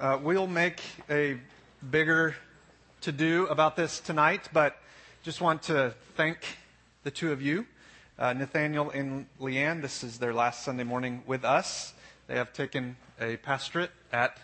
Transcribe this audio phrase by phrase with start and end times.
[0.00, 0.80] Uh, we'll make
[1.10, 1.36] a
[1.90, 2.36] bigger
[3.00, 4.76] to do about this tonight, but
[5.24, 6.38] just want to thank
[7.02, 7.66] the two of you,
[8.16, 9.82] uh, Nathaniel and Leanne.
[9.82, 11.94] This is their last Sunday morning with us.
[12.28, 14.38] They have taken a pastorate at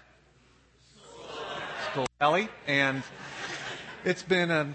[1.92, 3.04] Skull Valley, and
[4.04, 4.74] it's been a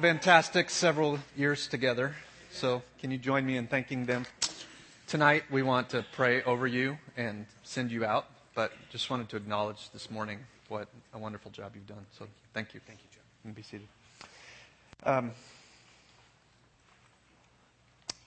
[0.00, 2.16] fantastic several years together.
[2.50, 4.26] So, can you join me in thanking them?
[5.06, 9.36] Tonight, we want to pray over you and send you out, but just wanted to
[9.36, 10.38] acknowledge this morning
[10.68, 12.04] what a wonderful job you've done.
[12.18, 12.80] So, thank you.
[12.86, 13.20] Thank you, Joe.
[13.44, 13.86] And be seated.
[15.04, 15.32] Um,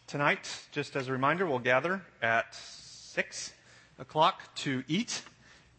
[0.06, 3.54] tonight, just as a reminder, we'll gather at 6
[3.98, 5.24] o'clock to eat.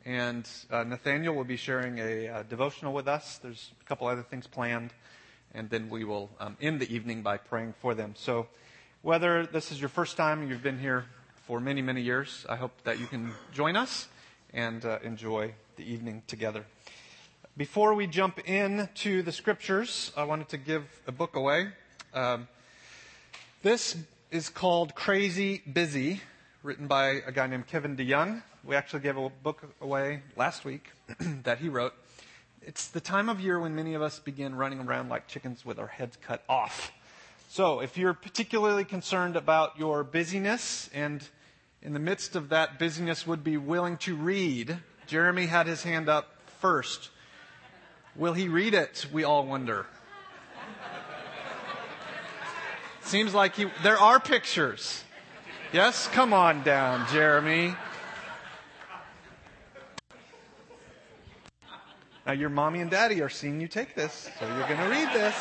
[0.05, 3.39] And uh, Nathaniel will be sharing a uh, devotional with us.
[3.39, 4.93] There's a couple other things planned.
[5.55, 8.15] And then we will um, end the evening by praying for them.
[8.17, 8.49] So,
[9.03, 11.05] whether this is your first time, you've been here
[11.47, 14.09] for many, many years, I hope that you can join us
[14.53, 16.65] and uh, enjoy the evening together.
[17.57, 21.69] Before we jump into the scriptures, I wanted to give a book away.
[22.15, 22.49] Um,
[23.63, 23.97] this
[24.31, 26.21] is called Crazy Busy,
[26.63, 28.43] written by a guy named Kevin DeYoung.
[28.65, 30.91] We actually gave a book away last week
[31.43, 31.95] that he wrote.
[32.63, 35.79] It's the time of year when many of us begin running around like chickens with
[35.79, 36.93] our heads cut off.
[37.49, 41.27] So, if you're particularly concerned about your busyness and
[41.83, 46.09] in the midst of that busyness would be willing to read, Jeremy had his hand
[46.09, 47.11] up first.
[48.15, 49.07] Will he read it?
[49.13, 49.87] We all wonder.
[53.03, 55.03] Seems like he, there are pictures.
[55.73, 56.07] Yes?
[56.09, 57.75] Come on down, Jeremy.
[62.27, 65.09] Now, your mommy and daddy are seeing you take this, so you're going to read
[65.13, 65.35] this.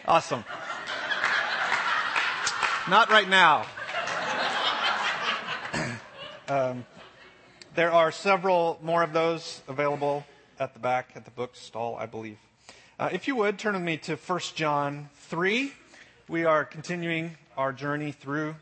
[0.06, 0.44] awesome.
[2.86, 3.64] Not right now.
[6.48, 6.84] um,
[7.74, 10.26] there are several more of those available
[10.60, 12.36] at the back at the book stall, I believe.
[12.98, 15.72] Uh, if you would, turn with me to 1 John 3.
[16.28, 18.54] We are continuing our journey through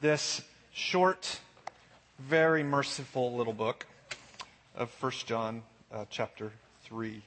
[0.00, 1.38] this short,
[2.18, 3.86] very merciful little book
[4.74, 5.62] of 1 John
[5.92, 6.50] uh, chapter
[6.86, 7.22] 3.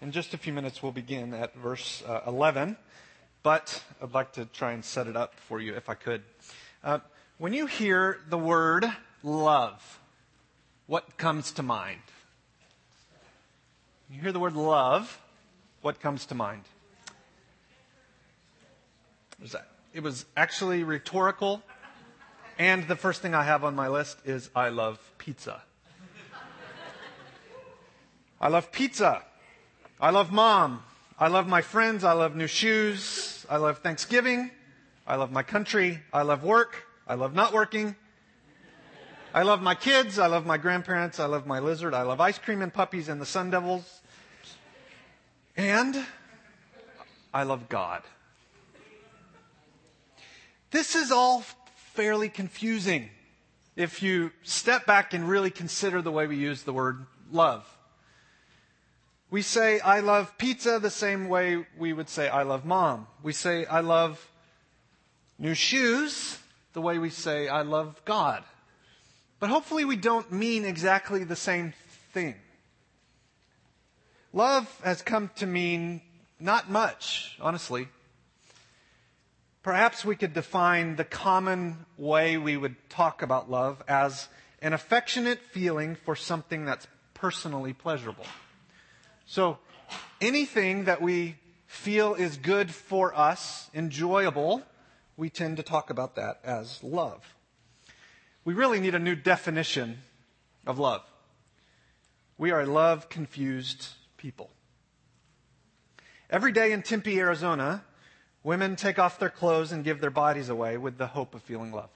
[0.00, 2.78] In just a few minutes, we'll begin at verse uh, 11,
[3.44, 6.22] but I'd like to try and set it up for you if I could.
[6.82, 6.98] Uh,
[7.38, 8.86] when you hear the word
[9.22, 10.00] love,
[10.86, 12.00] what comes to mind?
[14.10, 15.20] You hear the word love,
[15.82, 16.62] what comes to mind?
[19.92, 21.62] It was actually rhetorical,
[22.58, 25.62] and the first thing I have on my list is I love pizza.
[28.40, 29.22] I love pizza.
[30.00, 30.82] I love mom.
[31.18, 32.04] I love my friends.
[32.04, 33.33] I love new shoes.
[33.48, 34.50] I love Thanksgiving.
[35.06, 36.00] I love my country.
[36.12, 36.86] I love work.
[37.06, 37.96] I love not working.
[39.34, 40.18] I love my kids.
[40.18, 41.18] I love my grandparents.
[41.18, 41.92] I love my lizard.
[41.92, 44.00] I love ice cream and puppies and the sun devils.
[45.56, 46.04] And
[47.32, 48.02] I love God.
[50.70, 51.44] This is all
[51.74, 53.10] fairly confusing
[53.76, 57.68] if you step back and really consider the way we use the word love.
[59.34, 63.08] We say, I love pizza the same way we would say, I love mom.
[63.20, 64.30] We say, I love
[65.40, 66.38] new shoes
[66.72, 68.44] the way we say, I love God.
[69.40, 71.72] But hopefully we don't mean exactly the same
[72.12, 72.36] thing.
[74.32, 76.00] Love has come to mean
[76.38, 77.88] not much, honestly.
[79.64, 84.28] Perhaps we could define the common way we would talk about love as
[84.62, 88.26] an affectionate feeling for something that's personally pleasurable.
[89.34, 89.58] So
[90.20, 91.34] anything that we
[91.66, 94.62] feel is good for us, enjoyable,
[95.16, 97.34] we tend to talk about that as love.
[98.44, 99.98] We really need a new definition
[100.68, 101.02] of love.
[102.38, 104.50] We are a love confused people.
[106.30, 107.82] Every day in Tempe, Arizona,
[108.44, 111.72] women take off their clothes and give their bodies away with the hope of feeling
[111.72, 111.90] loved.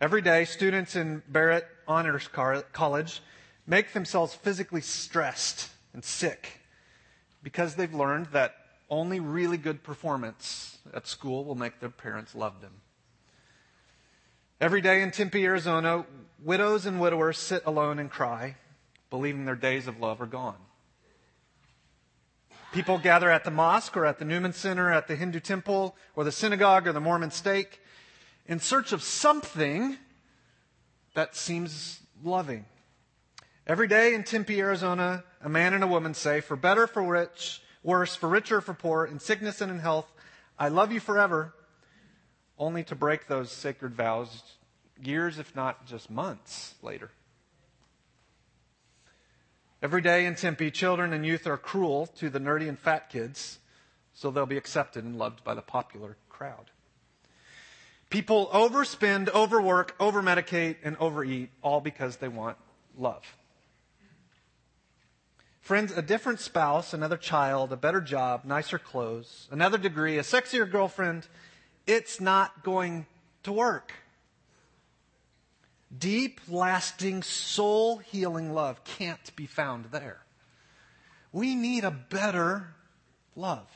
[0.00, 3.20] Every day, students in Barrett Honors College
[3.66, 6.60] make themselves physically stressed and sick
[7.42, 8.54] because they've learned that
[8.90, 12.72] only really good performance at school will make their parents love them.
[14.60, 16.06] Every day in Tempe, Arizona,
[16.42, 18.56] widows and widowers sit alone and cry,
[19.10, 20.56] believing their days of love are gone.
[22.72, 26.24] People gather at the mosque or at the Newman Center, at the Hindu temple, or
[26.24, 27.80] the synagogue or the Mormon stake
[28.46, 29.96] in search of something
[31.14, 32.64] that seems loving.
[33.66, 37.62] Every day in Tempe, Arizona, a man and a woman say, for better, for rich,
[37.82, 40.12] worse, for richer, for poor, in sickness and in health,
[40.58, 41.54] I love you forever,
[42.58, 44.42] only to break those sacred vows
[45.02, 47.10] years, if not just months later.
[49.82, 53.60] Every day in Tempe, children and youth are cruel to the nerdy and fat kids,
[54.12, 56.70] so they'll be accepted and loved by the popular crowd.
[58.10, 62.58] People overspend, overwork, overmedicate, and overeat, all because they want
[62.96, 63.24] love.
[65.64, 70.70] Friends, a different spouse, another child, a better job, nicer clothes, another degree, a sexier
[70.70, 71.26] girlfriend,
[71.86, 73.06] it's not going
[73.44, 73.94] to work.
[75.96, 80.18] Deep, lasting, soul healing love can't be found there.
[81.32, 82.74] We need a better
[83.34, 83.66] love.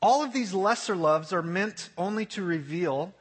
[0.00, 3.14] All of these lesser loves are meant only to reveal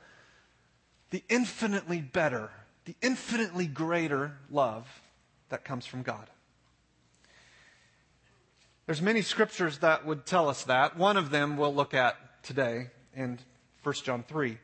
[1.09, 2.51] the infinitely better,
[2.85, 5.01] the infinitely greater love
[5.49, 6.29] that comes from God.
[8.87, 10.95] There's many scriptures that would tell us that.
[10.95, 13.37] One of them we'll look at today in
[13.83, 14.57] 1 John 3.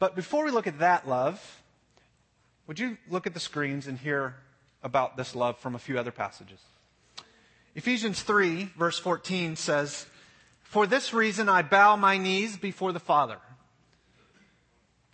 [0.00, 1.62] But before we look at that love,
[2.66, 4.34] would you look at the screens and hear
[4.82, 6.58] about this love from a few other passages?
[7.76, 10.06] Ephesians 3, verse 14 says,
[10.62, 13.38] For this reason I bow my knees before the Father,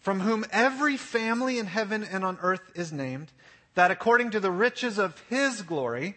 [0.00, 3.32] from whom every family in heaven and on earth is named,
[3.74, 6.16] that according to the riches of his glory,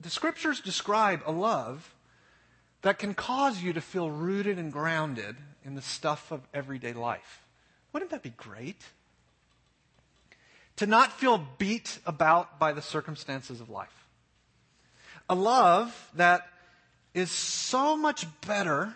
[0.00, 1.94] The scriptures describe a love
[2.82, 7.42] that can cause you to feel rooted and grounded in the stuff of everyday life.
[7.92, 8.82] Wouldn't that be great?
[10.80, 14.06] to not feel beat about by the circumstances of life.
[15.28, 16.48] A love that
[17.12, 18.94] is so much better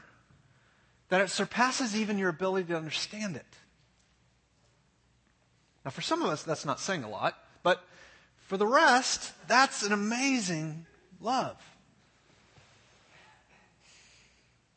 [1.11, 3.45] that it surpasses even your ability to understand it.
[5.85, 7.85] Now, for some of us, that's not saying a lot, but
[8.47, 10.87] for the rest, that's an amazing
[11.25, 11.57] love.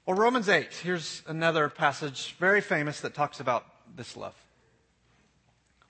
[0.05, 0.73] Or Romans 8.
[0.73, 3.65] Here's another passage, very famous, that talks about
[3.95, 4.33] this love.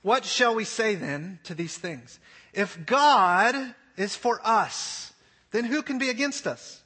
[0.01, 2.19] What shall we say then to these things?
[2.53, 5.13] If God is for us,
[5.51, 6.81] then who can be against us?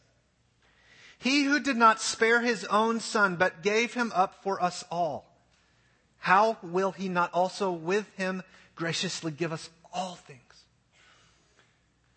[1.18, 5.26] He who did not spare his own son, but gave him up for us all,
[6.18, 8.44] how will he not also with him
[8.76, 10.51] graciously give us all things?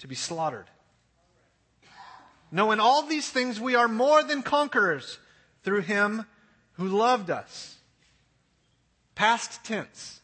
[0.00, 0.66] to be slaughtered.
[2.50, 5.18] No, in all these things we are more than conquerors
[5.62, 6.26] through him
[6.72, 7.76] who loved us.
[9.14, 10.20] Past tense.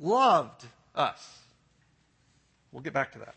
[0.00, 0.64] Loved
[0.94, 1.38] us.
[2.70, 3.34] We'll get back to that.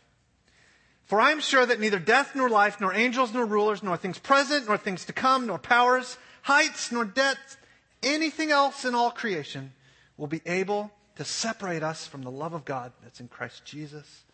[1.05, 4.17] For I am sure that neither death nor life, nor angels nor rulers, nor things
[4.17, 7.57] present, nor things to come, nor powers, heights, nor depths,
[8.01, 9.73] anything else in all creation
[10.17, 14.24] will be able to separate us from the love of God that's in Christ Jesus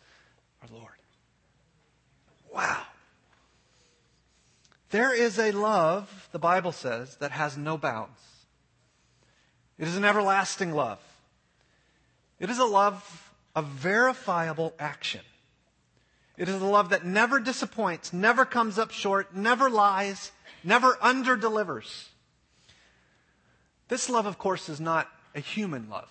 [0.62, 0.94] our Lord.
[2.52, 2.82] Wow.
[4.90, 8.20] There is a love, the Bible says, that has no bounds.
[9.78, 11.00] It is an everlasting love.
[12.38, 15.22] It is a love of verifiable action.
[16.36, 20.32] It is a love that never disappoints, never comes up short, never lies,
[20.64, 22.06] never underdelivers.
[23.88, 26.10] This love, of course, is not a human love.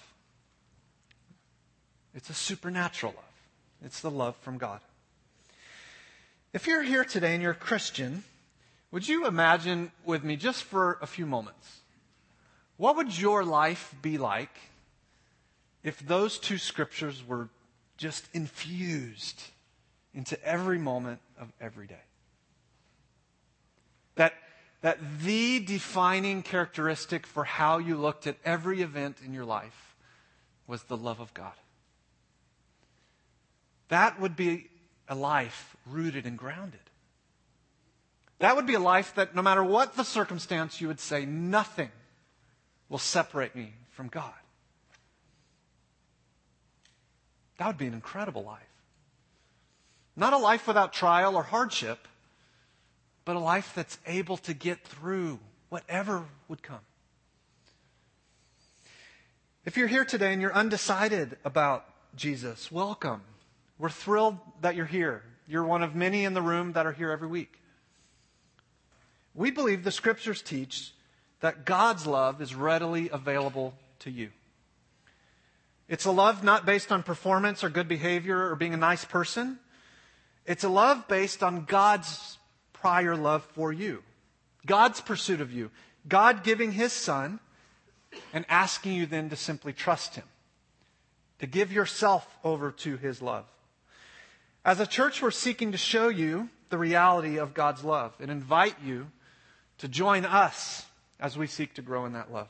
[2.13, 3.30] It's a supernatural love.
[3.83, 4.79] It's the love from God.
[6.53, 8.23] If you're here today and you're a Christian,
[8.91, 11.79] would you imagine with me just for a few moments
[12.77, 14.57] what would your life be like
[15.83, 17.49] if those two scriptures were
[17.97, 19.39] just infused
[20.13, 22.01] into every moment of every day?
[24.15, 24.33] That,
[24.81, 29.95] that the defining characteristic for how you looked at every event in your life
[30.67, 31.53] was the love of God.
[33.91, 34.69] That would be
[35.09, 36.79] a life rooted and grounded.
[38.39, 41.89] That would be a life that no matter what the circumstance, you would say, nothing
[42.87, 44.31] will separate me from God.
[47.57, 48.63] That would be an incredible life.
[50.15, 52.07] Not a life without trial or hardship,
[53.25, 56.79] but a life that's able to get through whatever would come.
[59.65, 63.23] If you're here today and you're undecided about Jesus, welcome.
[63.81, 65.23] We're thrilled that you're here.
[65.47, 67.59] You're one of many in the room that are here every week.
[69.33, 70.93] We believe the scriptures teach
[71.39, 74.29] that God's love is readily available to you.
[75.89, 79.57] It's a love not based on performance or good behavior or being a nice person.
[80.45, 82.37] It's a love based on God's
[82.73, 84.03] prior love for you,
[84.63, 85.71] God's pursuit of you,
[86.07, 87.39] God giving His Son
[88.31, 90.25] and asking you then to simply trust Him,
[91.39, 93.45] to give yourself over to His love.
[94.63, 98.75] As a church, we're seeking to show you the reality of God's love and invite
[98.83, 99.07] you
[99.79, 100.85] to join us
[101.19, 102.47] as we seek to grow in that love.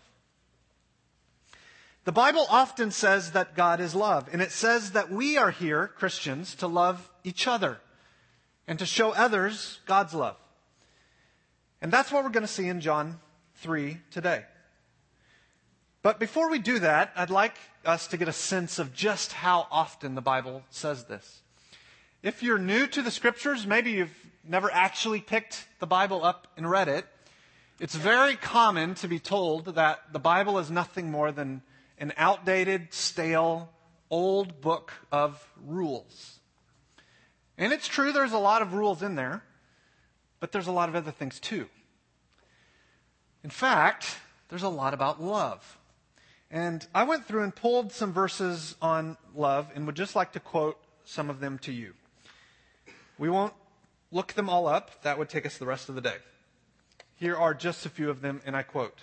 [2.04, 5.88] The Bible often says that God is love, and it says that we are here,
[5.88, 7.80] Christians, to love each other
[8.68, 10.38] and to show others God's love.
[11.82, 13.20] And that's what we're going to see in John
[13.58, 14.44] 3 today.
[16.02, 19.68] But before we do that, I'd like us to get a sense of just how
[19.72, 21.41] often the Bible says this.
[22.24, 24.16] If you're new to the scriptures, maybe you've
[24.48, 27.08] never actually picked the Bible up and read it,
[27.80, 31.64] it's very common to be told that the Bible is nothing more than
[31.98, 33.72] an outdated, stale,
[34.12, 36.40] old book of rules.
[37.58, 39.44] And it's true, there's a lot of rules in there,
[40.40, 41.70] but there's a lot of other things too.
[43.44, 45.80] In fact, there's a lot about love.
[46.52, 50.40] And I went through and pulled some verses on love and would just like to
[50.40, 51.96] quote some of them to you.
[53.22, 53.54] We won't
[54.12, 56.16] look them all up, that would take us the rest of the day.
[57.18, 58.98] Here are just a few of them, and I quote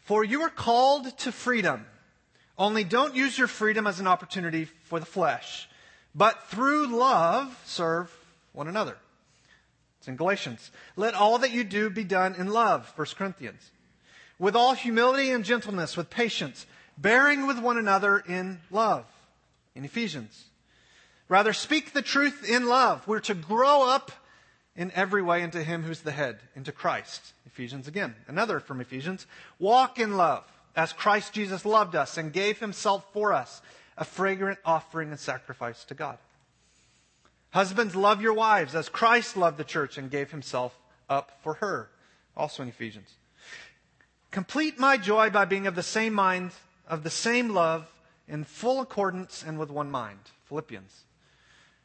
[0.00, 1.84] For you are called to freedom,
[2.56, 5.68] only don't use your freedom as an opportunity for the flesh,
[6.14, 8.10] but through love serve
[8.54, 8.96] one another.
[9.98, 10.70] It's in Galatians.
[10.96, 13.70] Let all that you do be done in love, 1 Corinthians
[14.38, 16.64] with all humility and gentleness, with patience,
[16.96, 19.04] bearing with one another in love.
[19.74, 20.46] In Ephesians.
[21.30, 23.06] Rather, speak the truth in love.
[23.06, 24.10] We're to grow up
[24.74, 27.34] in every way into Him who's the head, into Christ.
[27.46, 28.16] Ephesians again.
[28.26, 29.28] Another from Ephesians.
[29.60, 30.42] Walk in love,
[30.74, 33.62] as Christ Jesus loved us and gave Himself for us,
[33.96, 36.18] a fragrant offering and sacrifice to God.
[37.50, 40.76] Husbands, love your wives, as Christ loved the church and gave Himself
[41.08, 41.90] up for her.
[42.36, 43.14] Also in Ephesians.
[44.32, 46.50] Complete my joy by being of the same mind,
[46.88, 47.88] of the same love,
[48.26, 50.18] in full accordance and with one mind.
[50.48, 51.04] Philippians.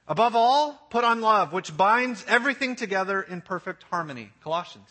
[0.08, 4.30] Above all, put on love, which binds everything together in perfect harmony.
[4.44, 4.90] Colossians.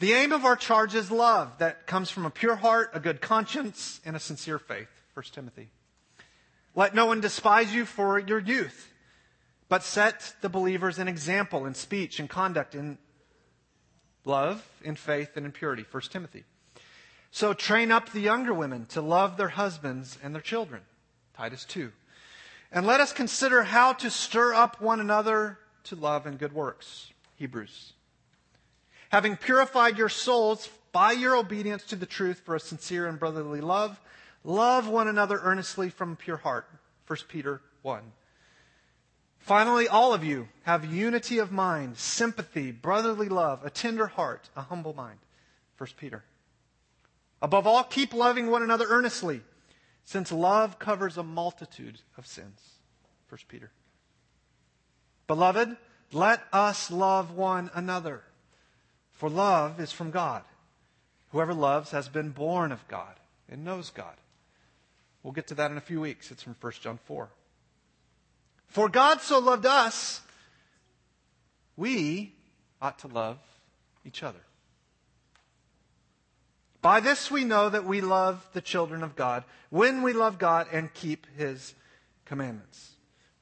[0.00, 3.20] The aim of our charge is love that comes from a pure heart, a good
[3.20, 4.88] conscience, and a sincere faith.
[5.14, 5.68] 1 Timothy.
[6.74, 8.92] Let no one despise you for your youth,
[9.68, 12.98] but set the believers an example in speech and conduct, in
[14.24, 15.84] love, in faith, and in purity.
[15.90, 16.44] 1 Timothy.
[17.30, 20.82] So train up the younger women to love their husbands and their children.
[21.36, 21.92] Titus 2.
[22.70, 27.12] And let us consider how to stir up one another to love and good works.
[27.36, 27.92] Hebrews.
[29.10, 33.60] Having purified your souls by your obedience to the truth for a sincere and brotherly
[33.60, 34.00] love,
[34.44, 36.66] love one another earnestly from a pure heart.
[37.06, 38.02] 1 Peter 1.
[39.38, 44.62] Finally, all of you have unity of mind, sympathy, brotherly love, a tender heart, a
[44.62, 45.18] humble mind.
[45.78, 46.22] 1 Peter.
[47.40, 49.40] Above all, keep loving one another earnestly,
[50.08, 52.78] since love covers a multitude of sins.
[53.28, 53.70] 1 Peter.
[55.26, 55.76] Beloved,
[56.12, 58.22] let us love one another,
[59.12, 60.44] for love is from God.
[61.32, 64.16] Whoever loves has been born of God and knows God.
[65.22, 66.30] We'll get to that in a few weeks.
[66.30, 67.28] It's from 1 John 4.
[68.68, 70.22] For God so loved us,
[71.76, 72.32] we
[72.80, 73.36] ought to love
[74.06, 74.40] each other.
[76.80, 80.68] By this we know that we love the children of God when we love God
[80.72, 81.74] and keep his
[82.24, 82.92] commandments.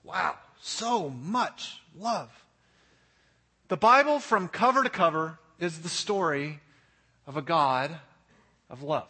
[0.02, 2.30] Wow, so much love.
[3.68, 6.60] The Bible, from cover to cover, is the story
[7.26, 7.98] of a God
[8.70, 9.08] of love.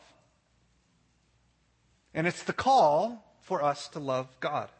[2.14, 4.70] And it's the call for us to love God.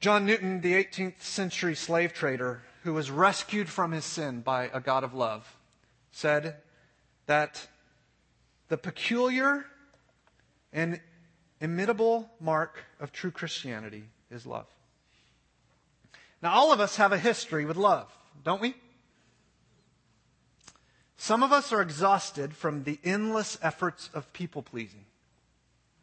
[0.00, 4.80] John Newton, the 18th century slave trader who was rescued from his sin by a
[4.80, 5.56] God of love,
[6.12, 6.56] said
[7.26, 7.66] that
[8.68, 9.64] the peculiar
[10.72, 11.00] and
[11.60, 14.66] imitable mark of true Christianity is love.
[16.40, 18.06] Now, all of us have a history with love,
[18.44, 18.74] don't we?
[21.16, 25.04] Some of us are exhausted from the endless efforts of people pleasing.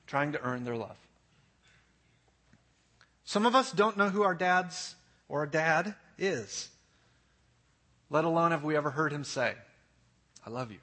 [0.07, 0.97] trying to earn their love.
[3.23, 4.95] Some of us don't know who our dads
[5.27, 6.69] or our dad is,
[8.09, 9.55] let alone have we ever heard him say,
[10.45, 10.77] I love you.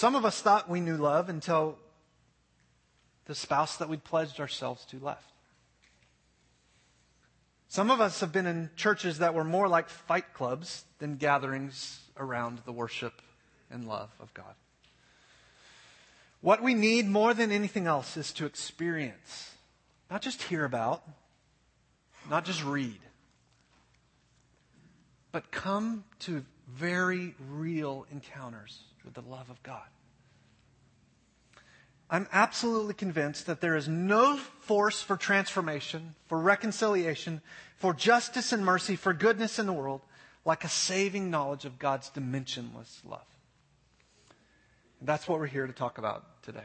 [0.00, 1.76] Some of us thought we knew love until
[3.26, 5.30] the spouse that we'd pledged ourselves to left.
[7.68, 12.00] Some of us have been in churches that were more like fight clubs than gatherings
[12.16, 13.20] around the worship
[13.70, 14.54] and love of God.
[16.40, 19.50] What we need more than anything else is to experience,
[20.10, 21.02] not just hear about,
[22.30, 23.00] not just read,
[25.30, 29.86] but come to very real encounters with the love of God.
[32.10, 37.40] I'm absolutely convinced that there is no force for transformation, for reconciliation,
[37.76, 40.00] for justice and mercy, for goodness in the world
[40.44, 43.26] like a saving knowledge of God's dimensionless love.
[44.98, 46.64] And that's what we're here to talk about today.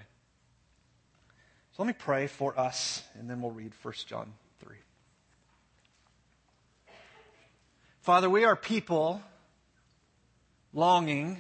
[1.74, 4.76] So let me pray for us, and then we'll read 1 John 3.
[8.02, 9.22] Father, we are people
[10.74, 11.38] longing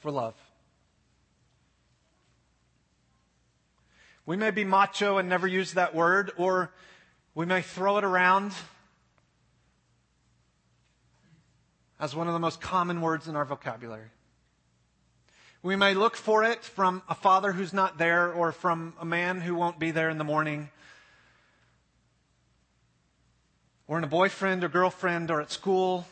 [0.00, 0.34] for love.
[4.26, 6.70] We may be macho and never use that word, or
[7.34, 8.52] we may throw it around
[11.98, 14.10] as one of the most common words in our vocabulary.
[15.62, 19.40] We may look for it from a father who's not there or from a man
[19.40, 20.70] who won't be there in the morning
[23.88, 26.06] or in a boyfriend or girlfriend or at school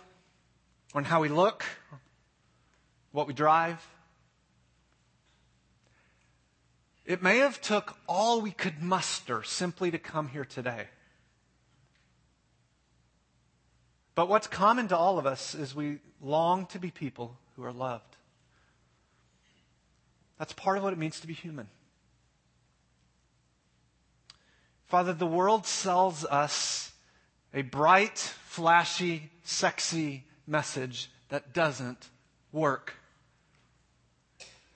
[0.94, 1.64] or in how we look,
[3.16, 3.82] what we drive.
[7.06, 10.88] It may have took all we could muster simply to come here today.
[14.14, 17.72] But what's common to all of us is we long to be people who are
[17.72, 18.16] loved.
[20.38, 21.68] That's part of what it means to be human.
[24.88, 26.92] Father, the world sells us
[27.54, 32.10] a bright, flashy, sexy message that doesn't
[32.52, 32.92] work.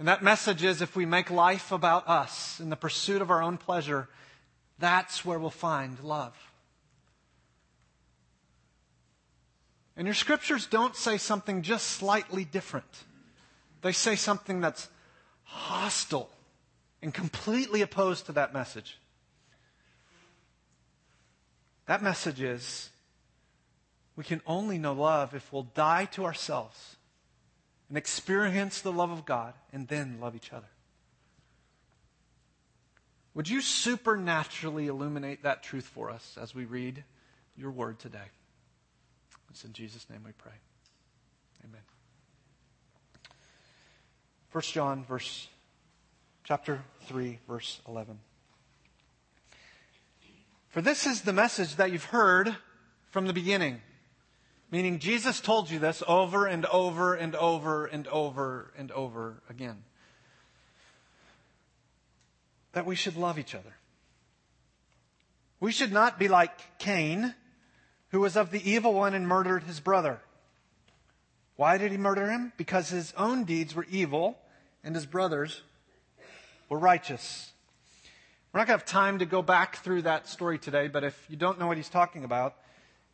[0.00, 3.42] And that message is if we make life about us in the pursuit of our
[3.42, 4.08] own pleasure,
[4.78, 6.34] that's where we'll find love.
[9.98, 12.86] And your scriptures don't say something just slightly different.
[13.82, 14.88] They say something that's
[15.42, 16.30] hostile
[17.02, 18.98] and completely opposed to that message.
[21.84, 22.88] That message is
[24.16, 26.96] we can only know love if we'll die to ourselves
[27.90, 30.68] and experience the love of God and then love each other.
[33.34, 37.04] Would you supernaturally illuminate that truth for us as we read
[37.56, 38.18] your word today?
[39.50, 40.52] It's in Jesus' name we pray.
[41.64, 41.80] Amen.
[44.52, 45.48] 1 John verse
[46.44, 48.20] chapter 3 verse 11.
[50.68, 52.54] For this is the message that you've heard
[53.10, 53.80] from the beginning.
[54.70, 59.82] Meaning Jesus told you this over and over and over and over and over again.
[62.72, 63.74] That we should love each other.
[65.58, 67.34] We should not be like Cain,
[68.10, 70.20] who was of the evil one and murdered his brother.
[71.56, 72.52] Why did he murder him?
[72.56, 74.38] Because his own deeds were evil
[74.84, 75.62] and his brothers
[76.68, 77.52] were righteous.
[78.52, 81.26] We're not going to have time to go back through that story today, but if
[81.28, 82.54] you don't know what he's talking about,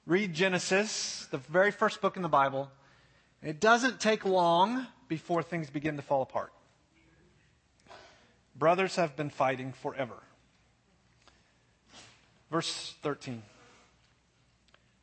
[0.06, 2.70] read Genesis, the very first book in the Bible.
[3.42, 6.52] It doesn't take long before things begin to fall apart.
[8.56, 10.14] Brothers have been fighting forever.
[12.50, 13.42] Verse 13.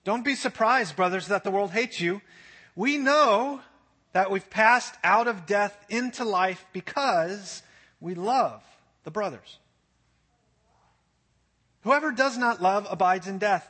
[0.06, 2.22] Don't be surprised, brothers, that the world hates you.
[2.76, 3.62] We know
[4.14, 7.62] that we've passed out of death into life because
[8.00, 8.64] we love
[9.04, 9.60] the brothers.
[11.84, 13.70] Whoever does not love abides in death.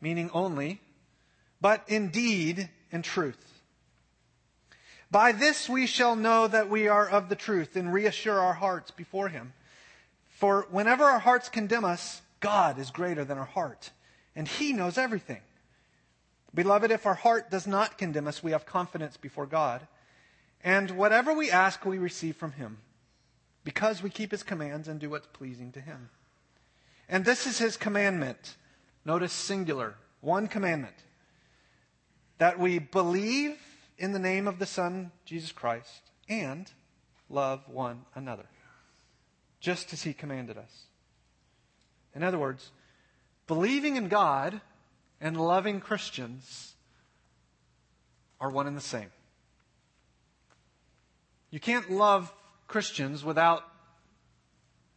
[0.00, 0.80] meaning only,
[1.60, 3.60] but in deed and truth.
[5.10, 8.90] By this we shall know that we are of the truth and reassure our hearts
[8.90, 9.52] before him.
[10.28, 13.90] For whenever our hearts condemn us, God is greater than our heart,
[14.36, 15.40] and he knows everything.
[16.54, 19.86] Beloved, if our heart does not condemn us, we have confidence before God.
[20.62, 22.78] And whatever we ask, we receive from Him.
[23.68, 26.08] because we keep his commands and do what's pleasing to him.
[27.06, 28.56] And this is his commandment.
[29.04, 29.94] Notice singular.
[30.20, 30.96] One commandment.
[32.38, 33.56] That we believe
[33.98, 36.70] in the name of the Son, Jesus Christ, and
[37.28, 38.46] love one another.
[39.60, 40.84] Just as he commanded us.
[42.14, 42.70] In other words,
[43.46, 44.60] believing in God
[45.20, 46.74] and loving Christians
[48.40, 49.10] are one and the same.
[51.50, 52.32] You can't love
[52.66, 53.64] Christians without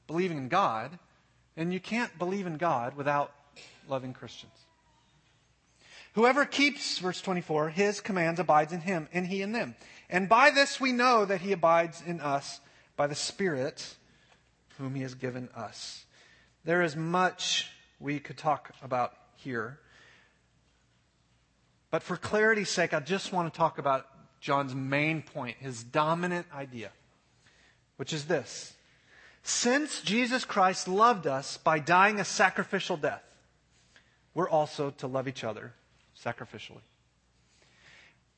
[0.06, 1.00] believing in God,
[1.56, 3.32] and you can't believe in God without
[3.88, 4.54] loving Christians.
[6.14, 9.76] Whoever keeps, verse 24, his commands abides in him, and he in them.
[10.10, 12.60] And by this we know that he abides in us
[12.98, 13.96] by the Spirit
[14.78, 16.06] whom he has given us.
[16.66, 19.80] There is much we could talk about here.
[21.92, 24.08] But for clarity's sake, I just want to talk about
[24.40, 26.92] John's main point, his dominant idea,
[27.98, 28.74] which is this.
[29.44, 33.24] Since Jesus Christ loved us by dying a sacrificial death,
[34.34, 35.74] we're also to love each other
[36.18, 36.82] sacrificially.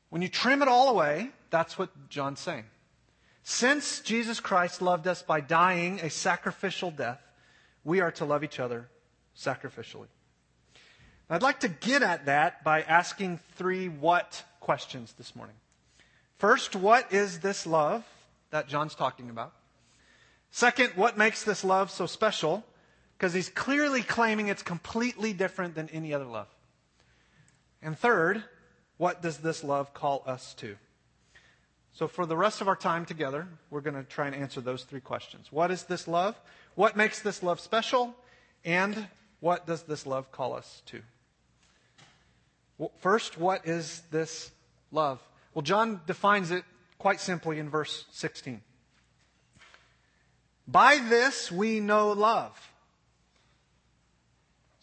[0.10, 2.66] When you trim it all away, that's what John's saying.
[3.44, 7.22] Since Jesus Christ loved us by dying a sacrificial death,
[7.84, 8.88] we are to love each other
[9.38, 10.08] sacrificially.
[11.30, 15.56] I'd like to get at that by asking three what questions this morning.
[16.38, 18.06] First, what is this love
[18.52, 19.54] that John's talking about?
[20.52, 22.64] Second, what makes this love so special?
[23.24, 26.50] Because he's clearly claiming it's completely different than any other love.
[27.82, 28.44] And third,
[28.98, 30.76] what does this love call us to?
[31.94, 34.84] So, for the rest of our time together, we're going to try and answer those
[34.84, 35.54] three questions.
[35.54, 36.38] What is this love?
[36.76, 38.14] What makes this love special?
[38.66, 39.08] And
[39.40, 41.02] what does this love call us to?
[43.00, 44.52] First, what is this
[44.92, 45.22] love?
[45.54, 46.66] Well, John defines it
[46.98, 48.60] quite simply in verse 16.
[50.68, 52.73] By this we know love.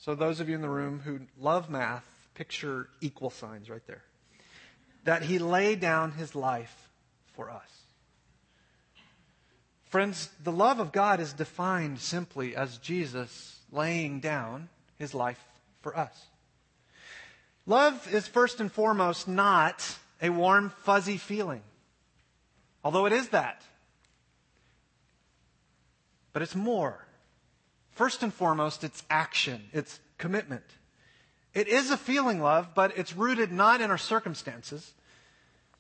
[0.00, 4.02] So, those of you in the room who love math, picture equal signs right there.
[5.04, 6.88] That he laid down his life
[7.34, 7.68] for us.
[9.90, 15.42] Friends, the love of God is defined simply as Jesus laying down his life
[15.82, 16.26] for us.
[17.66, 21.62] Love is first and foremost not a warm, fuzzy feeling,
[22.82, 23.62] although it is that.
[26.32, 27.04] But it's more.
[28.00, 30.64] First and foremost, it's action, it's commitment.
[31.52, 34.94] It is a feeling love, but it's rooted not in our circumstances,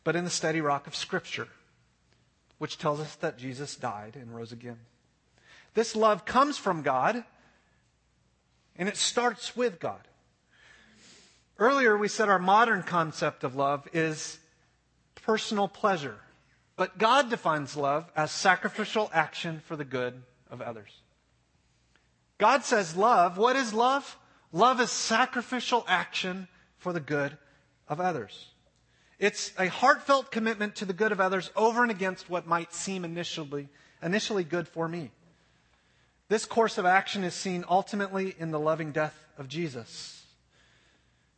[0.04, 1.48] but in the steady rock of Scripture,
[2.58, 4.76] which tells us that Jesus died and rose again.
[5.72, 7.24] This love comes from God,
[8.76, 10.06] and it starts with God.
[11.58, 14.38] Earlier, we said our modern concept of love is
[15.14, 16.18] personal pleasure,
[16.76, 20.99] but God defines love as sacrificial action for the good of others.
[22.40, 23.36] God says love.
[23.36, 24.16] What is love?
[24.50, 26.48] Love is sacrificial action
[26.78, 27.36] for the good
[27.86, 28.46] of others.
[29.18, 33.04] It's a heartfelt commitment to the good of others over and against what might seem
[33.04, 33.68] initially,
[34.02, 35.10] initially good for me.
[36.28, 40.24] This course of action is seen ultimately in the loving death of Jesus.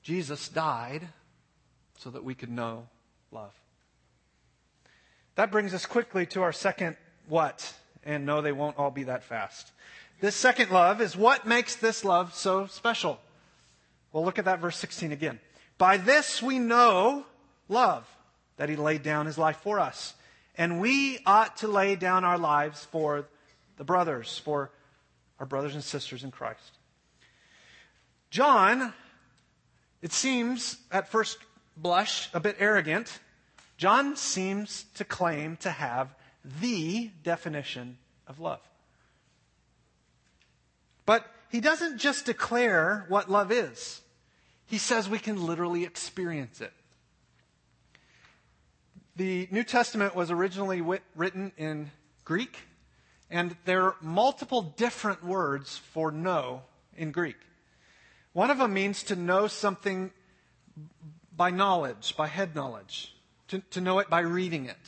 [0.02, 1.08] Jesus died
[1.98, 2.86] so that we could know
[3.32, 3.52] love.
[5.34, 6.96] That brings us quickly to our second
[7.28, 7.74] what.
[8.04, 9.72] And no, they won't all be that fast.
[10.22, 13.18] This second love is what makes this love so special.
[14.12, 15.40] Well, look at that verse 16 again.
[15.78, 17.26] By this we know
[17.68, 18.08] love,
[18.56, 20.14] that he laid down his life for us.
[20.56, 23.26] And we ought to lay down our lives for
[23.78, 24.70] the brothers, for
[25.40, 26.78] our brothers and sisters in Christ.
[28.30, 28.94] John,
[30.02, 31.36] it seems at first
[31.76, 33.18] blush a bit arrogant.
[33.76, 36.14] John seems to claim to have
[36.60, 38.60] the definition of love.
[41.12, 44.00] But he doesn't just declare what love is,
[44.64, 46.72] he says we can literally experience it.
[49.16, 51.90] The New Testament was originally wit- written in
[52.24, 52.60] Greek,
[53.30, 56.62] and there are multiple different words for know
[56.96, 57.36] in Greek.
[58.32, 60.12] One of them means to know something
[61.36, 63.14] by knowledge, by head knowledge,
[63.48, 64.80] to, to know it by reading it.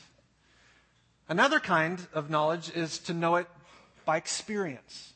[1.28, 3.46] Another kind of knowledge is to know it
[4.06, 5.10] by experience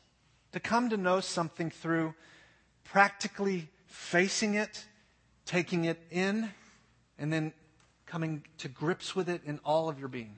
[0.51, 2.13] to come to know something through
[2.83, 4.85] practically facing it,
[5.45, 6.49] taking it in,
[7.17, 7.53] and then
[8.05, 10.35] coming to grips with it in all of your being.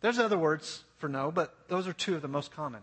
[0.00, 2.80] There's other words for know, but those are two of the most common.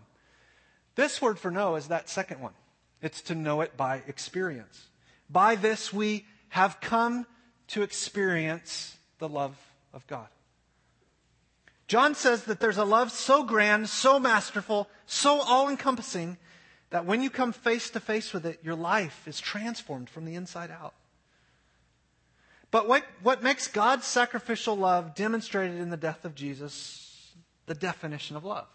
[0.94, 2.52] This word for know is that second one.
[3.00, 4.88] It's to know it by experience.
[5.28, 7.26] By this we have come
[7.68, 9.56] to experience the love
[9.92, 10.28] of God.
[11.88, 16.38] John says that there's a love so grand, so masterful, so all encompassing
[16.92, 20.34] that when you come face to face with it, your life is transformed from the
[20.34, 20.92] inside out.
[22.70, 27.32] But what, what makes God's sacrificial love demonstrated in the death of Jesus
[27.64, 28.66] the definition of love?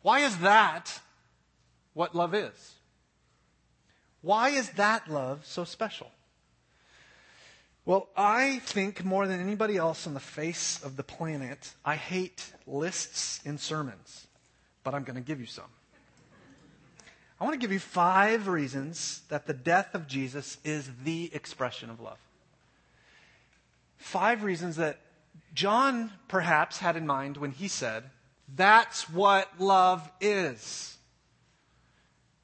[0.00, 1.00] Why is that
[1.92, 2.74] what love is?
[4.22, 6.10] Why is that love so special?
[7.84, 12.52] Well, I think more than anybody else on the face of the planet, I hate
[12.66, 14.28] lists in sermons,
[14.82, 15.66] but I'm going to give you some.
[17.42, 21.90] I want to give you five reasons that the death of Jesus is the expression
[21.90, 22.18] of love.
[23.96, 25.00] Five reasons that
[25.52, 28.04] John perhaps had in mind when he said,
[28.54, 30.96] That's what love is.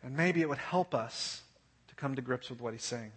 [0.02, 1.42] And maybe it would help us
[1.86, 3.12] to come to grips with what he's saying.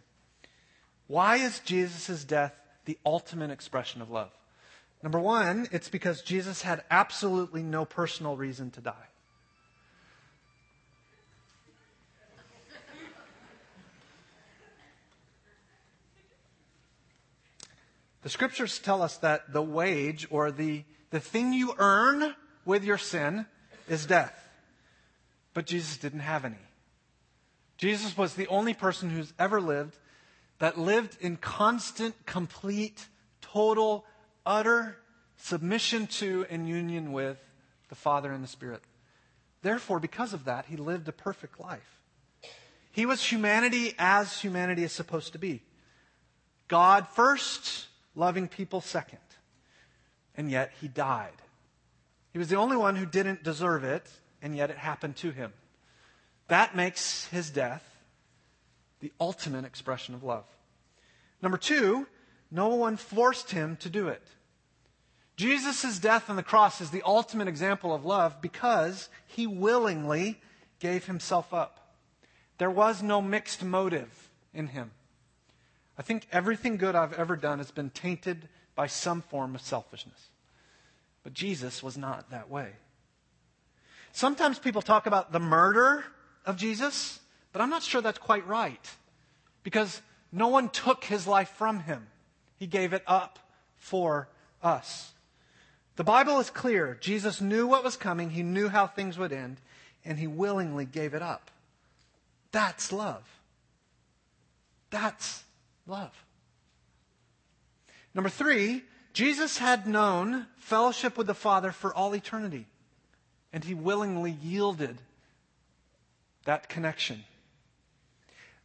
[1.08, 2.54] Why is Jesus' death
[2.86, 4.30] the ultimate expression of love?
[5.02, 9.08] Number one, it's because Jesus had absolutely no personal reason to die.
[18.24, 22.98] The scriptures tell us that the wage or the, the thing you earn with your
[22.98, 23.46] sin
[23.88, 24.38] is death.
[25.54, 26.56] But Jesus didn't have any.
[27.78, 29.98] Jesus was the only person who's ever lived
[30.60, 33.08] that lived in constant, complete,
[33.42, 34.06] total,
[34.46, 34.98] utter
[35.38, 37.38] submission to and union with
[37.90, 38.82] the Father and the Spirit.
[39.64, 42.00] Therefore, because of that, he lived a perfect life.
[42.92, 45.64] He was humanity as humanity is supposed to be
[46.68, 49.19] God first, loving people second.
[50.36, 51.34] And yet, he died.
[52.32, 54.10] He was the only one who didn't deserve it,
[54.41, 55.54] and yet it happened to him.
[56.47, 57.84] That makes his death
[59.00, 60.45] the ultimate expression of love.
[61.41, 62.08] Number two,
[62.50, 64.21] no one forced him to do it.
[65.38, 70.39] Jesus' death on the cross is the ultimate example of love because he willingly
[70.80, 71.95] gave himself up.
[72.58, 74.91] There was no mixed motive in him.
[75.98, 80.30] I think everything good I've ever done has been tainted by some form of selfishness.
[81.24, 82.72] But Jesus was not that way.
[84.12, 86.04] Sometimes people talk about the murder
[86.46, 87.20] of Jesus,
[87.54, 88.90] but I'm not sure that's quite right.
[89.64, 90.02] Because
[90.32, 92.08] no one took his life from him,
[92.58, 93.40] he gave it up
[93.78, 94.28] for
[94.64, 95.12] us.
[95.98, 96.98] The Bible is clear.
[97.00, 99.58] Jesus knew what was coming, he knew how things would end,
[100.04, 101.52] and he willingly gave it up.
[102.52, 103.24] That's love.
[104.90, 105.44] That's
[105.88, 106.12] love.
[108.13, 112.67] Number three, Jesus had known fellowship with the Father for all eternity,
[113.52, 114.98] and he willingly yielded
[116.46, 117.24] that connection.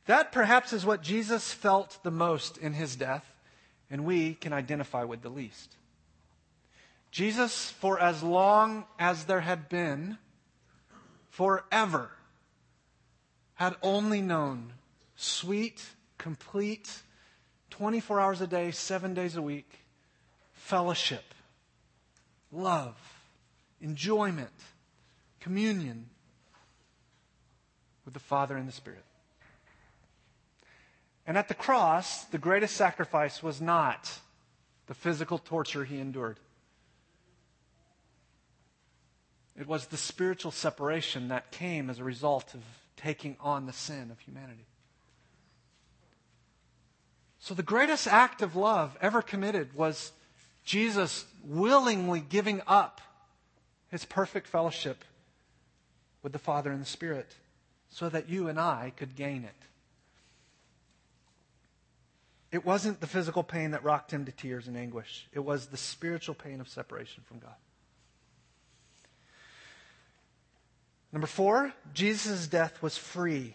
[0.07, 3.25] That perhaps is what Jesus felt the most in his death,
[3.91, 5.77] and we can identify with the least.
[7.11, 10.19] Jesus, for as long as there had been,
[11.31, 12.11] forever,
[13.55, 14.75] had only known
[15.17, 15.83] sweet,
[16.19, 17.03] complete,
[17.79, 19.71] 24 hours a day, seven days a week,
[20.55, 21.35] fellowship,
[22.51, 22.97] love,
[23.83, 24.49] enjoyment,
[25.41, 26.07] communion
[28.05, 29.05] with the Father and the Spirit.
[31.27, 34.11] And at the cross, the greatest sacrifice was not
[34.87, 36.39] the physical torture he endured.
[39.59, 42.63] It was the spiritual separation that came as a result of
[42.97, 44.67] taking on the sin of humanity.
[47.47, 50.11] So, the greatest act of love ever committed was
[50.65, 53.01] Jesus willingly giving up
[53.89, 55.05] his perfect fellowship
[56.25, 57.37] with the Father and the Spirit
[57.89, 59.55] so that you and I could gain it.
[62.51, 65.77] It wasn't the physical pain that rocked him to tears and anguish, it was the
[65.77, 67.55] spiritual pain of separation from God.
[71.13, 73.55] Number four, Jesus' death was free,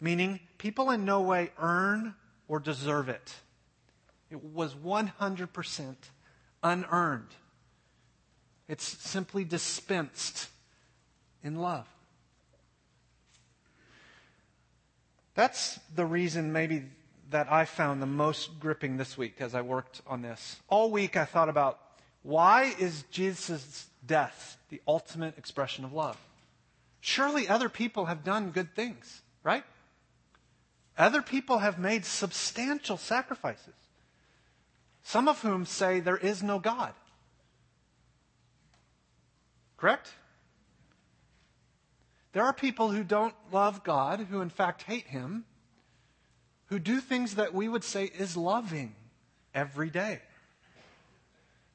[0.00, 2.14] meaning people in no way earn
[2.48, 3.34] or deserve it.
[4.30, 5.96] It was 100%
[6.62, 7.28] unearned.
[8.68, 10.48] It's simply dispensed
[11.42, 11.86] in love.
[15.34, 16.84] That's the reason maybe
[17.30, 20.56] that I found the most gripping this week as I worked on this.
[20.68, 21.78] All week I thought about
[22.22, 26.18] why is Jesus' death the ultimate expression of love?
[27.00, 29.62] Surely other people have done good things, right?
[30.98, 33.74] Other people have made substantial sacrifices,
[35.02, 36.94] some of whom say there is no God.
[39.76, 40.12] Correct?
[42.32, 45.44] There are people who don't love God, who in fact hate Him,
[46.66, 48.94] who do things that we would say is loving
[49.54, 50.20] every day.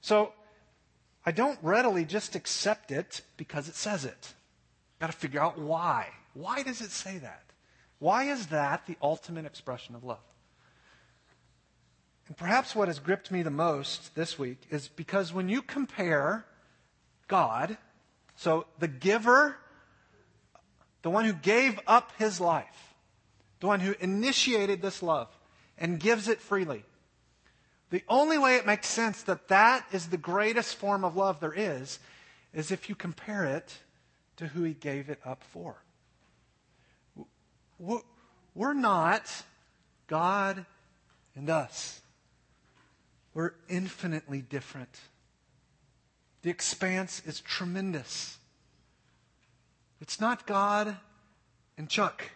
[0.02, 0.34] So,
[1.26, 4.34] I don't readily just accept it because it says it.
[5.00, 6.08] Got to figure out why.
[6.34, 7.44] Why does it say that?
[8.02, 10.26] Why is that the ultimate expression of love?
[12.28, 16.44] And perhaps what has gripped me the most this week is because when you compare
[17.28, 17.78] God,
[18.36, 19.56] so the giver,
[21.04, 22.96] the one who gave up his life,
[23.60, 25.28] the one who initiated this love
[25.78, 26.84] and gives it freely,
[27.92, 31.54] the only way it makes sense that that is the greatest form of love there
[31.54, 32.00] is,
[32.52, 33.78] is if you compare it
[34.38, 35.84] to who he gave it up for.
[38.54, 39.44] We're not
[40.08, 40.66] God
[41.36, 42.02] and us.
[43.34, 45.00] We're infinitely different.
[46.44, 48.38] The expanse is tremendous.
[50.00, 50.98] It's not God
[51.78, 52.32] and Chuck,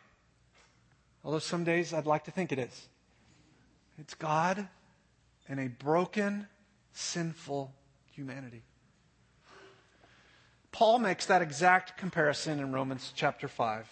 [1.24, 2.88] although some days I'd like to think it is.
[3.98, 4.68] It's God
[5.48, 6.48] and a broken,
[6.94, 7.74] sinful
[8.12, 8.64] humanity.
[10.72, 13.88] Paul makes that exact comparison in Romans chapter 5.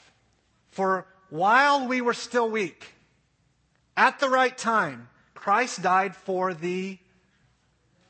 [0.69, 2.93] For while we were still weak,
[3.97, 6.99] at the right time, Christ died for the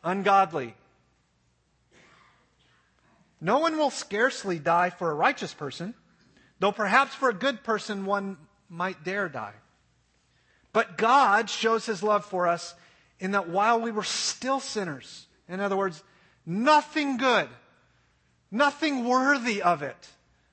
[0.04, 0.76] ungodly.
[3.40, 5.94] No one will scarcely die for a righteous person,
[6.60, 8.36] though perhaps for a good person one
[8.68, 9.56] might dare die.
[10.74, 12.76] But God shows his love for us
[13.22, 16.04] in that while we were still sinners, in other words,
[16.46, 17.48] nothing good,
[18.52, 20.10] nothing worthy of it,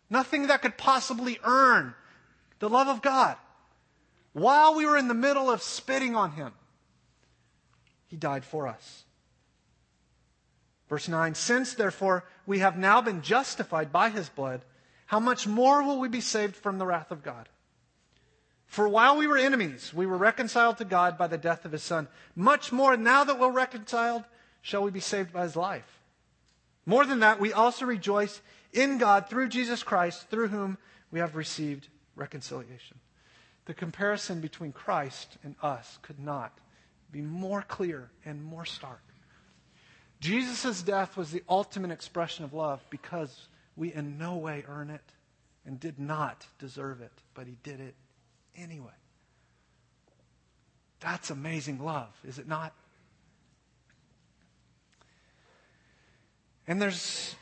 [0.09, 1.96] nothing that could possibly earn
[2.61, 3.37] the love of God,
[4.33, 6.53] while we were in the middle of spitting on him,
[8.07, 9.05] he died for us.
[10.88, 14.62] Verse 9 Since, therefore, we have now been justified by his blood,
[15.07, 17.49] how much more will we be saved from the wrath of God?
[18.66, 21.83] For while we were enemies, we were reconciled to God by the death of his
[21.83, 22.07] Son.
[22.37, 24.23] Much more, now that we're reconciled,
[24.62, 26.01] shall we be saved by his life.
[26.87, 28.40] More than that, we also rejoice
[28.73, 30.79] in God through Jesus Christ, through whom
[31.11, 32.99] we have received reconciliation.
[33.66, 36.59] The comparison between Christ and us could not
[37.12, 39.03] be more clear and more stark.
[40.20, 45.01] Jesus' death was the ultimate expression of love because we in no way earn it
[45.64, 47.94] and did not deserve it, but he did it
[48.57, 48.90] anyway.
[51.01, 52.75] That's amazing love, is it not?
[56.68, 57.35] And there's,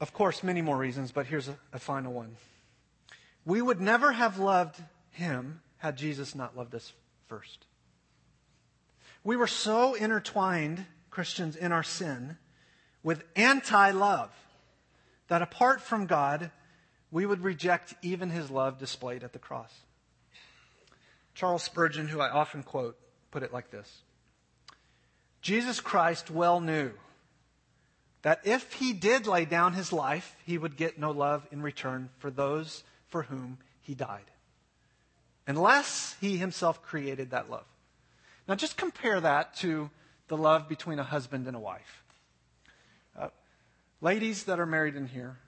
[0.00, 2.36] of course, many more reasons, but here's a, a final one.
[3.46, 4.82] We would never have loved
[5.12, 6.92] him had Jesus not loved us
[7.28, 7.64] first.
[9.24, 12.36] We were so intertwined, Christians, in our sin
[13.02, 14.30] with anti love
[15.28, 16.50] that apart from God,
[17.10, 19.72] we would reject even his love displayed at the cross.
[21.34, 22.98] Charles Spurgeon, who I often quote,
[23.30, 24.02] put it like this
[25.40, 26.90] Jesus Christ well knew
[28.22, 32.08] that if he did lay down his life, he would get no love in return
[32.18, 32.82] for those
[33.16, 34.30] for whom he died,
[35.46, 37.64] unless he himself created that love.
[38.46, 39.88] Now, just compare that to
[40.28, 42.04] the love between a husband and a wife.
[43.18, 43.28] Uh,
[44.02, 45.38] ladies that are married in here,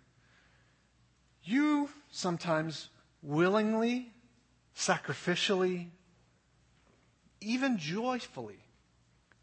[1.45, 2.89] you sometimes
[3.23, 4.13] willingly,
[4.75, 5.89] sacrificially,
[7.43, 8.61] even joyfully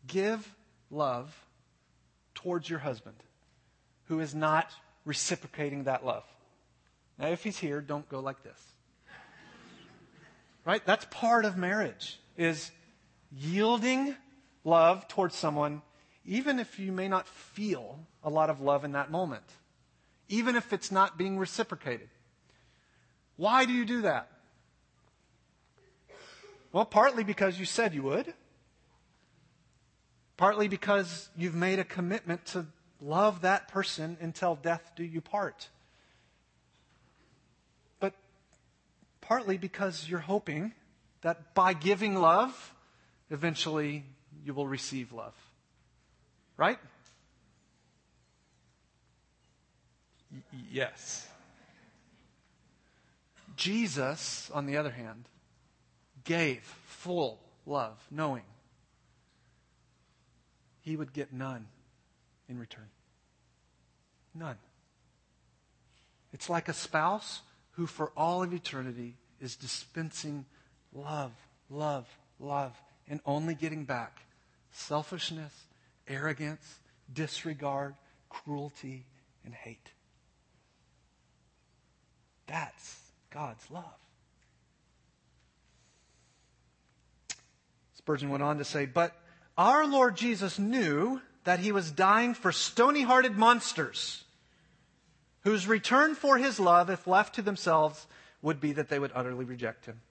[0.08, 0.52] give
[0.90, 1.32] love
[2.34, 3.18] towards your husband
[4.08, 4.72] who is not
[5.06, 6.24] reciprocating that love.
[7.18, 8.60] Now, if he's here, don't go like this.
[10.66, 10.86] Right?
[10.86, 12.72] That's part of marriage, is
[13.32, 14.16] yielding
[14.64, 15.82] love towards someone,
[16.26, 19.44] even if you may not feel a lot of love in that moment,
[20.28, 22.10] even if it's not being reciprocated.
[23.38, 24.30] Why do you do that?
[26.72, 28.34] Well, partly because you said you would,
[30.36, 32.66] partly because you've made a commitment to
[33.00, 35.70] love that person until death do you part.
[39.28, 40.74] Partly because you're hoping
[41.22, 42.74] that by giving love,
[43.32, 44.04] eventually
[44.46, 45.34] you will receive love.
[46.58, 46.78] Right?
[50.32, 51.28] Y- yes.
[53.58, 55.26] Jesus, on the other hand,
[56.24, 58.44] gave full love, knowing
[60.82, 61.66] he would get none
[62.48, 62.90] in return.
[64.36, 64.58] None.
[66.32, 67.42] It's like a spouse
[67.76, 70.46] who, for all of eternity, is dispensing
[70.94, 71.32] love,
[71.70, 72.08] love,
[72.40, 72.74] love,
[73.08, 74.22] and only getting back
[74.72, 75.54] selfishness,
[76.08, 76.80] arrogance,
[77.14, 77.96] disregard,
[78.30, 79.06] cruelty,
[79.46, 79.92] and hate.
[82.48, 83.00] That's
[83.32, 83.84] God's love.
[87.96, 89.16] Spurgeon went on to say, But
[89.58, 94.25] our Lord Jesus knew that he was dying for stony hearted monsters
[95.46, 98.08] whose return for his love, if left to themselves,
[98.42, 100.02] would be that they would utterly reject him.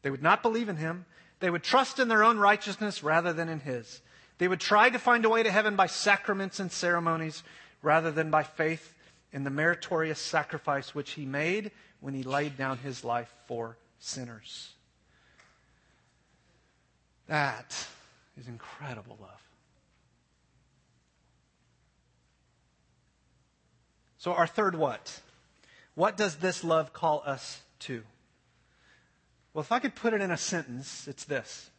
[0.00, 1.04] They would not believe in him.
[1.40, 4.00] They would trust in their own righteousness rather than in his.
[4.38, 7.42] They would try to find a way to heaven by sacraments and ceremonies
[7.82, 8.94] rather than by faith
[9.32, 11.70] in the meritorious sacrifice which he made
[12.00, 14.70] when he laid down his life for sinners.
[17.26, 17.74] That
[18.38, 19.41] is incredible love.
[24.22, 25.20] So, our third what?
[25.96, 28.04] What does this love call us to?
[29.52, 31.70] Well, if I could put it in a sentence, it's this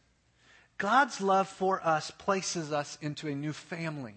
[0.76, 4.12] God's love for us places us into a new family.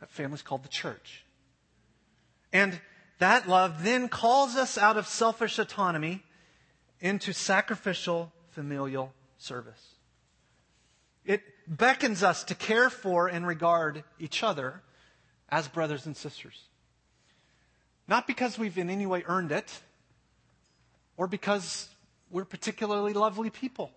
[0.00, 1.26] That family is called the church.
[2.54, 2.80] And
[3.18, 6.22] that love then calls us out of selfish autonomy
[7.02, 9.96] into sacrificial familial service.
[11.26, 14.80] It beckons us to care for and regard each other
[15.50, 16.62] as brothers and sisters.
[18.08, 19.80] Not because we've in any way earned it
[21.16, 21.88] or because
[22.30, 23.90] we're particularly lovely people,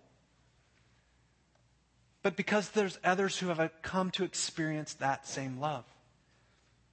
[2.22, 5.84] but because there's others who have come to experience that same love.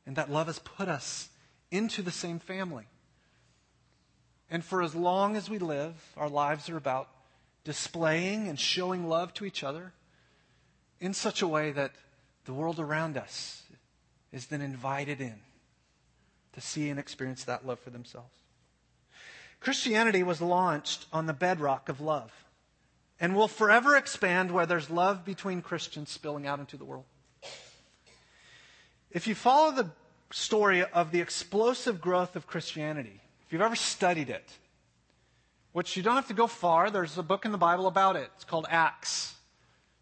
[0.05, 1.29] And that love has put us
[1.69, 2.85] into the same family.
[4.49, 7.07] And for as long as we live, our lives are about
[7.63, 9.93] displaying and showing love to each other
[10.99, 11.93] in such a way that
[12.45, 13.63] the world around us
[14.31, 15.35] is then invited in
[16.53, 18.33] to see and experience that love for themselves.
[19.59, 22.31] Christianity was launched on the bedrock of love
[23.19, 27.05] and will forever expand where there's love between Christians spilling out into the world.
[29.11, 29.91] If you follow the
[30.31, 34.49] story of the explosive growth of Christianity, if you've ever studied it,
[35.73, 38.29] which you don't have to go far, there's a book in the Bible about it.
[38.35, 39.35] It's called Acts.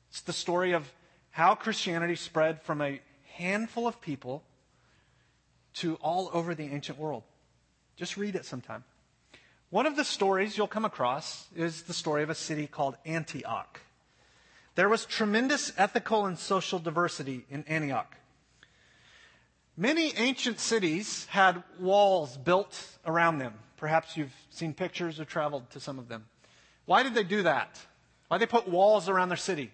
[0.09, 0.91] It's the story of
[1.31, 3.01] how Christianity spread from a
[3.39, 4.43] handful of people
[5.75, 7.23] to all over the ancient world.
[7.95, 8.83] Just read it sometime.
[9.69, 13.79] One of the stories you'll come across is the story of a city called Antioch.
[14.75, 18.17] There was tremendous ethical and social diversity in Antioch.
[19.77, 23.53] Many ancient cities had walls built around them.
[23.77, 26.25] Perhaps you've seen pictures or traveled to some of them.
[26.85, 27.79] Why did they do that?
[28.27, 29.71] Why did they put walls around their city?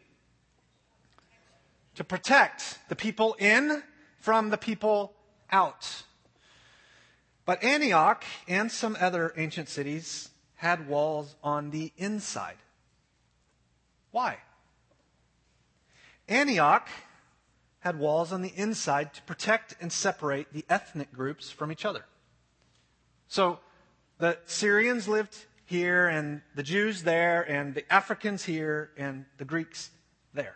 [1.96, 3.82] To protect the people in
[4.20, 5.14] from the people
[5.50, 6.04] out.
[7.46, 12.58] But Antioch and some other ancient cities had walls on the inside.
[14.12, 14.38] Why?
[16.28, 16.88] Antioch
[17.80, 22.06] had walls on the inside to protect and separate the ethnic groups from each other.
[23.28, 23.60] So
[24.18, 29.91] the Syrians lived here, and the Jews there, and the Africans here, and the Greeks
[30.34, 30.56] there.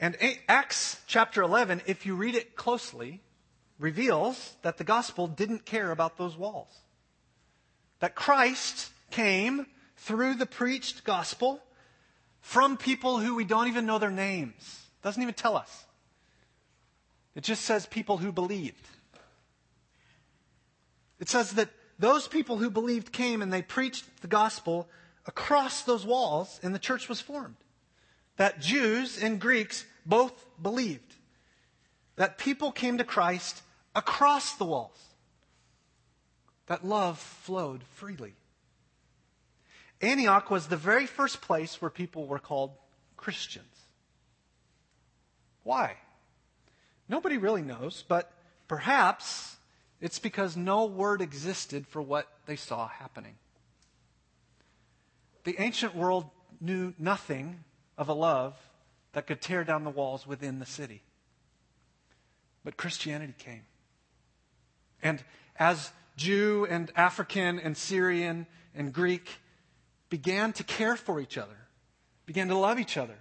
[0.00, 0.16] And
[0.48, 3.20] Acts chapter 11, if you read it closely,
[3.78, 6.72] reveals that the gospel didn't care about those walls.
[8.00, 11.60] That Christ came through the preached gospel
[12.40, 14.86] from people who we don't even know their names.
[15.02, 15.84] Doesn't even tell us.
[17.34, 18.86] It just says people who believed.
[21.18, 24.88] It says that those people who believed came and they preached the gospel
[25.26, 27.56] across those walls and the church was formed.
[28.38, 31.14] That Jews and Greeks both believed.
[32.16, 33.62] That people came to Christ
[33.94, 34.98] across the walls.
[36.66, 38.34] That love flowed freely.
[40.00, 42.72] Antioch was the very first place where people were called
[43.16, 43.66] Christians.
[45.64, 45.96] Why?
[47.08, 48.32] Nobody really knows, but
[48.68, 49.56] perhaps
[50.00, 53.34] it's because no word existed for what they saw happening.
[55.44, 56.26] The ancient world
[56.60, 57.64] knew nothing
[57.98, 58.56] of a love
[59.12, 61.02] that could tear down the walls within the city.
[62.64, 63.62] But Christianity came.
[65.02, 65.22] And
[65.56, 69.28] as Jew and African and Syrian and Greek
[70.08, 71.56] began to care for each other,
[72.24, 73.16] began to love each other,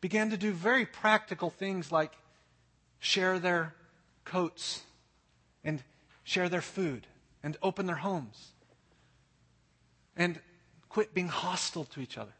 [0.00, 2.12] began to do very practical things like
[2.98, 3.74] share their
[4.24, 4.82] coats
[5.62, 5.82] and
[6.24, 7.06] share their food
[7.42, 8.52] and open their homes
[10.16, 10.40] and
[10.88, 12.32] quit being hostile to each other.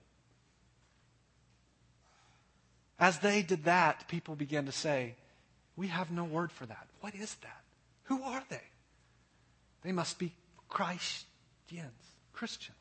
[3.04, 5.14] As they did that, people began to say,
[5.76, 6.86] We have no word for that.
[7.02, 7.60] What is that?
[8.04, 8.62] Who are they?
[9.82, 10.32] They must be
[10.70, 11.26] Christians,
[12.32, 12.78] Christians.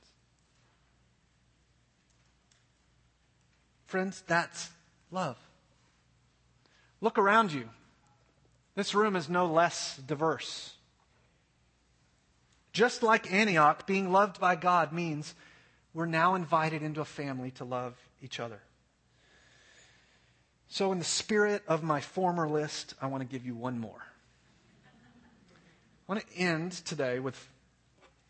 [3.85, 4.69] Friends, that's
[5.11, 5.35] love.
[7.01, 7.67] Look around you.
[8.75, 10.71] This room is no less diverse.
[12.71, 15.35] Just like Antioch, being loved by God means
[15.93, 18.61] we're now invited into a family to love each other.
[20.67, 24.03] So, in the spirit of my former list, I want to give you one more.
[26.07, 27.47] I want to end today with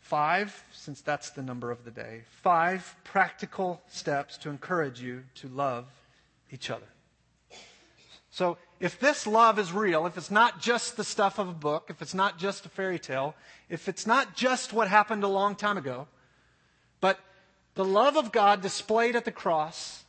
[0.00, 5.48] five, since that's the number of the day, five practical steps to encourage you to
[5.48, 5.86] love
[6.52, 6.86] each other.
[8.30, 11.86] So, if this love is real, if it's not just the stuff of a book,
[11.88, 13.34] if it's not just a fairy tale,
[13.68, 16.08] if it's not just what happened a long time ago,
[17.00, 17.18] but
[17.74, 20.04] the love of God displayed at the cross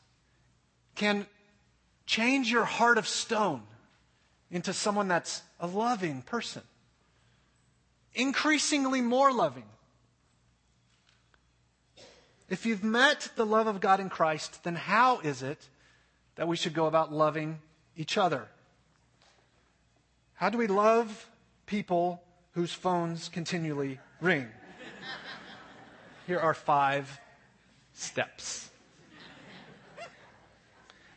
[0.96, 1.28] can
[2.06, 3.64] change your heart of stone
[4.52, 6.62] into someone that's a loving person,
[8.14, 9.66] increasingly more loving.
[12.48, 15.68] If you've met the love of God in Christ, then how is it
[16.36, 17.60] that we should go about loving
[17.98, 18.48] each other?
[20.36, 21.28] How do we love
[21.66, 22.22] people
[22.54, 24.48] whose phones continually ring?
[26.28, 27.20] Here are five
[27.94, 28.70] steps.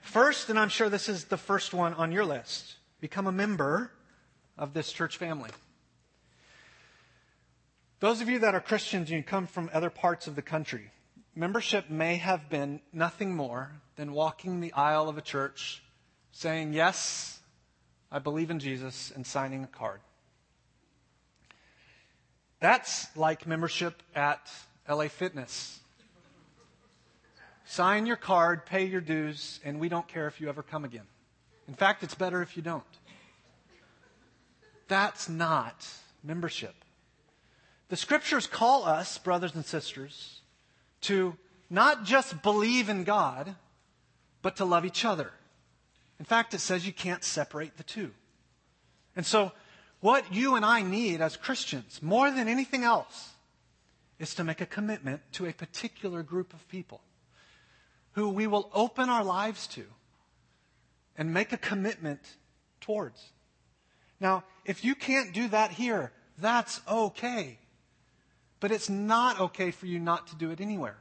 [0.08, 3.92] First, and I'm sure this is the first one on your list, become a member
[4.56, 5.50] of this church family.
[8.00, 10.90] Those of you that are Christians and you come from other parts of the country,
[11.34, 15.82] membership may have been nothing more than walking the aisle of a church
[16.32, 17.38] saying, Yes,
[18.10, 20.00] I believe in Jesus, and signing a card.
[22.60, 24.50] That's like membership at
[24.88, 25.80] LA Fitness.
[27.70, 31.06] Sign your card, pay your dues, and we don't care if you ever come again.
[31.68, 32.82] In fact, it's better if you don't.
[34.88, 35.86] That's not
[36.24, 36.74] membership.
[37.90, 40.40] The scriptures call us, brothers and sisters,
[41.02, 41.36] to
[41.68, 43.54] not just believe in God,
[44.40, 45.30] but to love each other.
[46.18, 48.12] In fact, it says you can't separate the two.
[49.14, 49.52] And so,
[50.00, 53.34] what you and I need as Christians, more than anything else,
[54.18, 57.02] is to make a commitment to a particular group of people
[58.18, 59.84] who we will open our lives to
[61.16, 62.18] and make a commitment
[62.80, 63.22] towards.
[64.18, 67.58] Now, if you can't do that here, that's okay.
[68.58, 70.98] But it's not okay for you not to do it anywhere.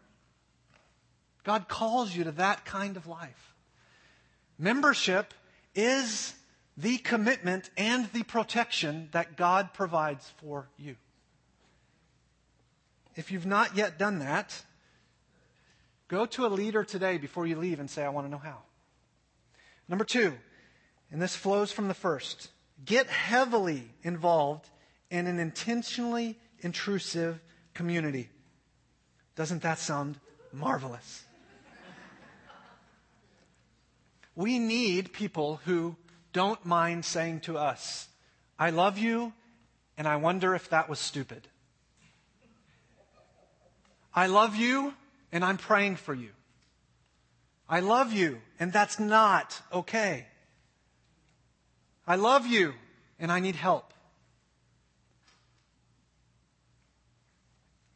[1.44, 3.56] God calls you to that kind of life.
[4.60, 5.34] Membership
[5.74, 6.36] is
[6.78, 10.96] the commitment and the protection that God provides for you.
[13.16, 14.62] If you've not yet done that,
[16.08, 18.60] go to a leader today before you leave and say, I want to know how.
[19.88, 20.34] Number two,
[21.12, 22.50] and this flows from the first,
[22.86, 24.70] get heavily involved
[25.10, 27.40] in an intentionally intrusive
[27.74, 28.30] community.
[29.36, 30.20] Doesn't that sound
[30.52, 31.24] marvelous?
[34.36, 35.96] We need people who
[36.32, 38.08] don't mind saying to us,
[38.60, 39.34] I love you,
[39.98, 41.48] and I wonder if that was stupid.
[44.14, 44.94] I love you,
[45.38, 46.32] and I'm praying for you.
[47.70, 50.26] I love you, and that's not okay.
[52.08, 52.74] I love you,
[53.20, 53.94] and I need help.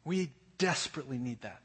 [0.04, 1.58] We desperately need that.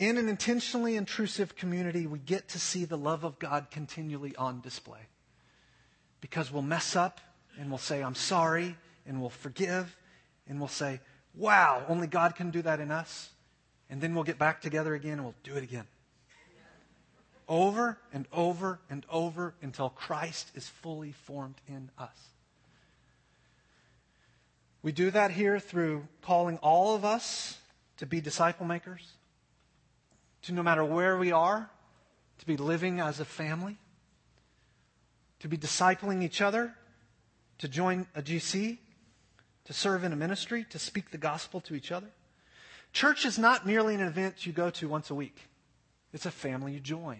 [0.00, 4.60] in an intentionally intrusive community, we get to see the love of God continually on
[4.60, 4.98] display.
[6.20, 7.20] Because we'll mess up
[7.60, 8.76] and we'll say, I'm sorry,
[9.06, 9.96] and we'll forgive,
[10.48, 11.00] and we'll say,
[11.36, 13.30] wow, only God can do that in us.
[13.90, 15.86] And then we'll get back together again and we'll do it again.
[17.46, 22.16] Over and over and over until Christ is fully formed in us.
[24.82, 27.58] We do that here through calling all of us
[27.98, 29.12] to be disciple makers
[30.44, 31.70] to no matter where we are,
[32.38, 33.78] to be living as a family,
[35.40, 36.74] to be discipling each other,
[37.58, 38.78] to join a GC,
[39.64, 42.08] to serve in a ministry, to speak the gospel to each other.
[42.92, 45.36] Church is not merely an event you go to once a week.
[46.12, 47.18] It's a family you join.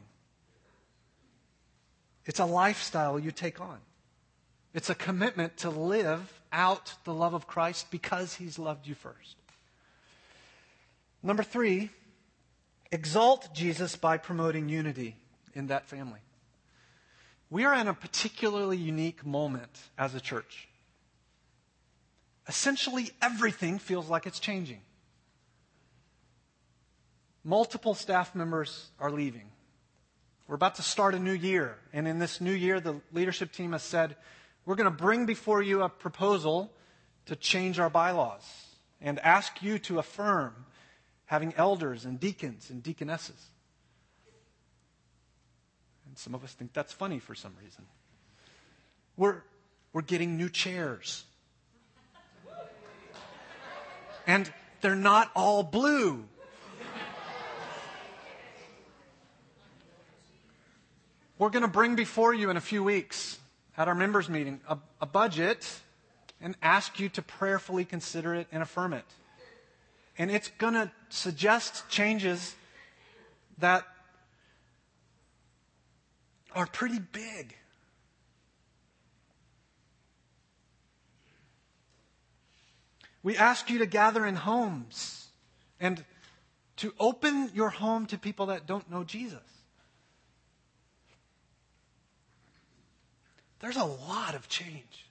[2.27, 3.79] It's a lifestyle you take on.
[4.73, 9.37] It's a commitment to live out the love of Christ because he's loved you first.
[11.23, 11.91] Number three,
[12.93, 15.17] exalt Jesus by promoting unity
[15.55, 16.21] in that family.
[17.51, 20.69] We are in a particularly unique moment as a church.
[22.47, 24.81] Essentially, everything feels like it's changing.
[27.43, 29.51] Multiple staff members are leaving.
[30.47, 33.73] We're about to start a new year, and in this new year, the leadership team
[33.73, 34.17] has said,
[34.67, 36.71] We're going to bring before you a proposal
[37.27, 38.43] to change our bylaws
[39.01, 40.55] and ask you to affirm
[41.27, 43.41] having elders and deacons and deaconesses.
[46.07, 47.85] And some of us think that's funny for some reason.
[49.17, 49.43] We're,
[49.93, 51.25] we're getting new chairs.
[54.27, 54.51] And
[54.81, 56.25] they're not all blue.
[61.39, 63.39] we're going to bring before you in a few weeks
[63.77, 65.69] at our members' meeting a, a budget
[66.41, 69.05] and ask you to prayerfully consider it and affirm it.
[70.17, 72.55] And it's going to suggest changes
[73.59, 73.85] that
[76.55, 77.57] are pretty big.
[83.25, 85.29] We ask you to gather in homes
[85.81, 86.05] and
[86.77, 89.41] to open your home to people that don't know Jesus.
[93.61, 95.07] There's a lot of change.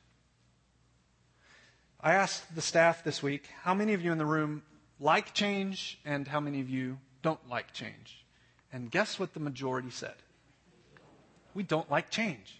[1.99, 4.61] I asked the staff this week how many of you in the room
[4.99, 8.23] like change and how many of you don't like change.
[8.71, 10.15] And guess what the majority said?
[11.55, 12.59] We don't like change.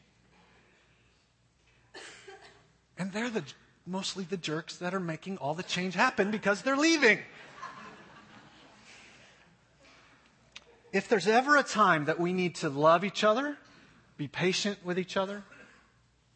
[2.97, 3.43] And they're the,
[3.85, 7.19] mostly the jerks that are making all the change happen because they're leaving.
[10.91, 13.57] If there's ever a time that we need to love each other,
[14.15, 15.43] be patient with each other,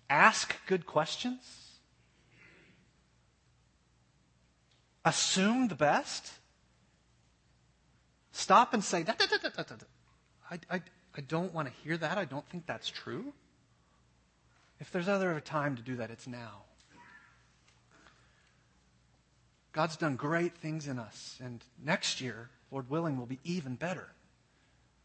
[0.09, 1.41] ask good questions,
[5.05, 6.31] assume the best,
[8.31, 9.05] stop and say,
[10.49, 10.81] I, I,
[11.15, 12.17] I don't want to hear that.
[12.17, 13.33] I don't think that's true.
[14.79, 16.63] If there's ever a time to do that, it's now.
[19.77, 24.07] God's done great things in us, and next year, Lord willing, will be even better.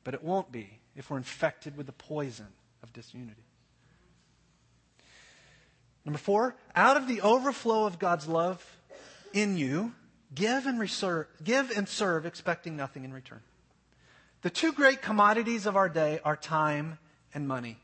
[0.02, 2.46] But it won't be if we're infected with the poison
[2.82, 3.44] of disunity.
[6.06, 8.64] Number four, out of the overflow of God's love
[9.34, 9.92] in you,
[10.34, 13.42] give and, reserve, give and serve, expecting nothing in return.
[14.40, 16.98] The two great commodities of our day are time
[17.34, 17.76] and money.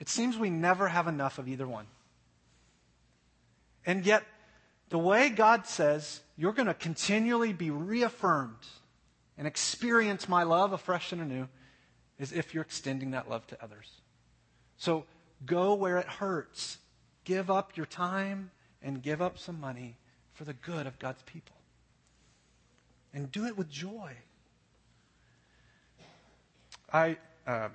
[0.00, 1.86] It seems we never have enough of either one.
[3.86, 4.24] And yet,
[4.90, 8.66] the way God says you're going to continually be reaffirmed
[9.36, 11.48] and experience my love afresh and anew
[12.18, 13.90] is if you're extending that love to others.
[14.76, 15.04] So
[15.44, 16.78] go where it hurts.
[17.24, 18.50] Give up your time
[18.82, 19.96] and give up some money
[20.32, 21.56] for the good of God's people.
[23.12, 24.12] And do it with joy.
[26.92, 27.16] I,
[27.46, 27.68] uh,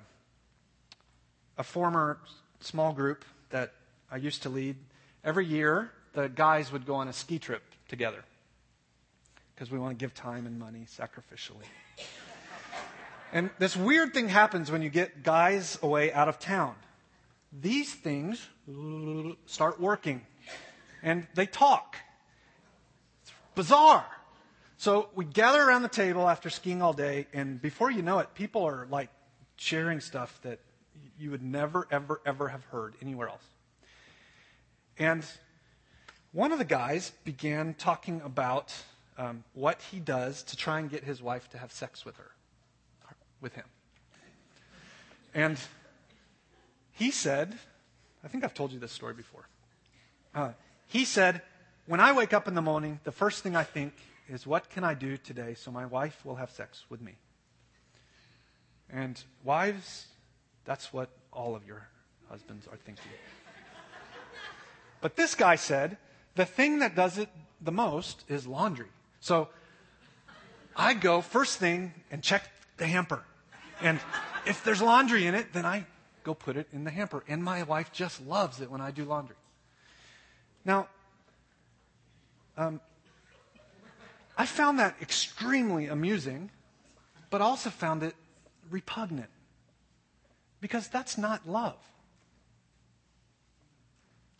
[1.56, 2.18] a former
[2.60, 3.72] small group that
[4.10, 4.76] I used to lead,
[5.22, 8.24] every year the guys would go on a ski trip together
[9.54, 11.66] because we want to give time and money sacrificially.
[13.32, 16.76] And this weird thing happens when you get guys away out of town.
[17.52, 18.48] These things
[19.46, 20.22] start working
[21.02, 21.96] and they talk.
[23.22, 24.06] It's bizarre.
[24.76, 28.34] So we gather around the table after skiing all day, and before you know it,
[28.34, 29.08] people are like
[29.56, 30.58] sharing stuff that
[31.18, 33.44] you would never, ever, ever have heard anywhere else.
[34.98, 35.24] And
[36.34, 38.74] one of the guys began talking about
[39.16, 42.32] um, what he does to try and get his wife to have sex with her,
[43.40, 43.64] with him.
[45.32, 45.58] And
[46.92, 47.56] he said,
[48.24, 49.46] I think I've told you this story before.
[50.34, 50.50] Uh,
[50.88, 51.40] he said,
[51.86, 53.94] When I wake up in the morning, the first thing I think
[54.28, 57.12] is, What can I do today so my wife will have sex with me?
[58.90, 60.06] And wives,
[60.64, 61.86] that's what all of your
[62.28, 63.12] husbands are thinking.
[65.00, 65.96] But this guy said,
[66.34, 67.28] The thing that does it
[67.60, 68.88] the most is laundry.
[69.20, 69.48] So
[70.76, 73.22] I go first thing and check the hamper.
[73.80, 74.00] And
[74.46, 75.86] if there's laundry in it, then I
[76.24, 77.22] go put it in the hamper.
[77.28, 79.36] And my wife just loves it when I do laundry.
[80.64, 80.88] Now,
[82.56, 82.80] um,
[84.36, 86.50] I found that extremely amusing,
[87.30, 88.14] but also found it
[88.70, 89.30] repugnant.
[90.60, 91.76] Because that's not love.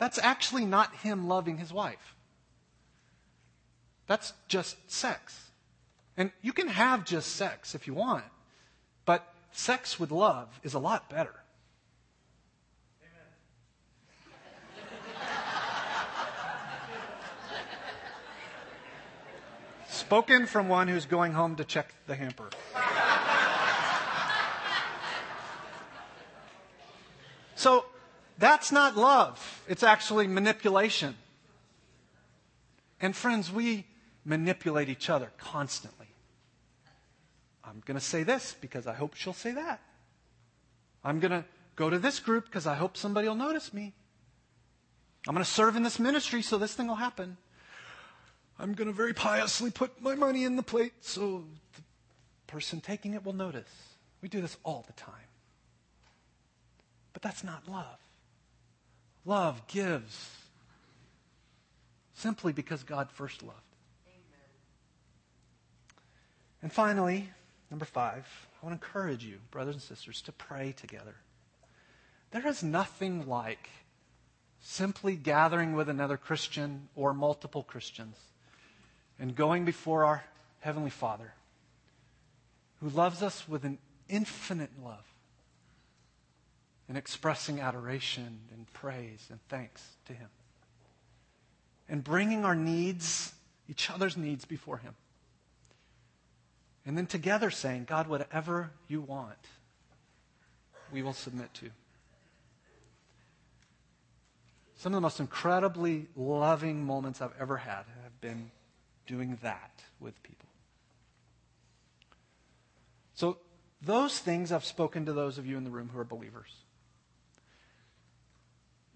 [0.05, 2.15] That's actually not him loving his wife.
[4.07, 5.49] That's just sex.
[6.15, 8.25] And you can have just sex if you want,
[9.07, 11.33] but sex with love is a lot better.
[19.89, 22.51] Spoken from one who's going home to check the hamper.
[27.55, 27.87] so
[28.39, 31.16] that's not love, it's actually manipulation.
[33.01, 33.87] And friends, we
[34.24, 36.07] manipulate each other constantly.
[37.64, 39.80] I'm going to say this because I hope she'll say that.
[41.03, 41.45] I'm going to
[41.76, 43.93] go to this group because I hope somebody will notice me.
[45.26, 47.37] I'm going to serve in this ministry so this thing will happen.
[48.59, 51.45] I'm going to very piously put my money in the plate so
[51.76, 51.82] the
[52.47, 53.70] person taking it will notice.
[54.22, 55.14] We do this all the time.
[57.12, 57.99] But that's not love.
[59.25, 60.31] Love gives
[62.14, 63.59] simply because God first loved.
[64.07, 64.49] Amen.
[66.62, 67.31] And finally,
[67.70, 68.27] number five,
[68.62, 71.16] I want to encourage you, brothers and sisters, to pray together.
[72.31, 73.70] there is nothing like
[74.61, 78.16] simply gathering with another Christian or multiple Christians
[79.18, 80.25] and going before our
[80.61, 81.35] Heavenly Father
[82.81, 85.05] who loves us with an infinite love
[86.89, 90.28] and expressing adoration and praise and thanks to Him.
[91.89, 93.32] And bringing our needs,
[93.68, 94.95] each other's needs, before Him.
[96.87, 99.39] And then together saying, God, whatever you want,
[100.93, 101.70] we will submit to.
[104.76, 108.51] Some of the most incredibly loving moments I've ever had have been
[109.07, 110.49] doing that with people.
[113.14, 113.39] So,
[113.80, 116.64] those things I've spoken to those of you in the room who are believers.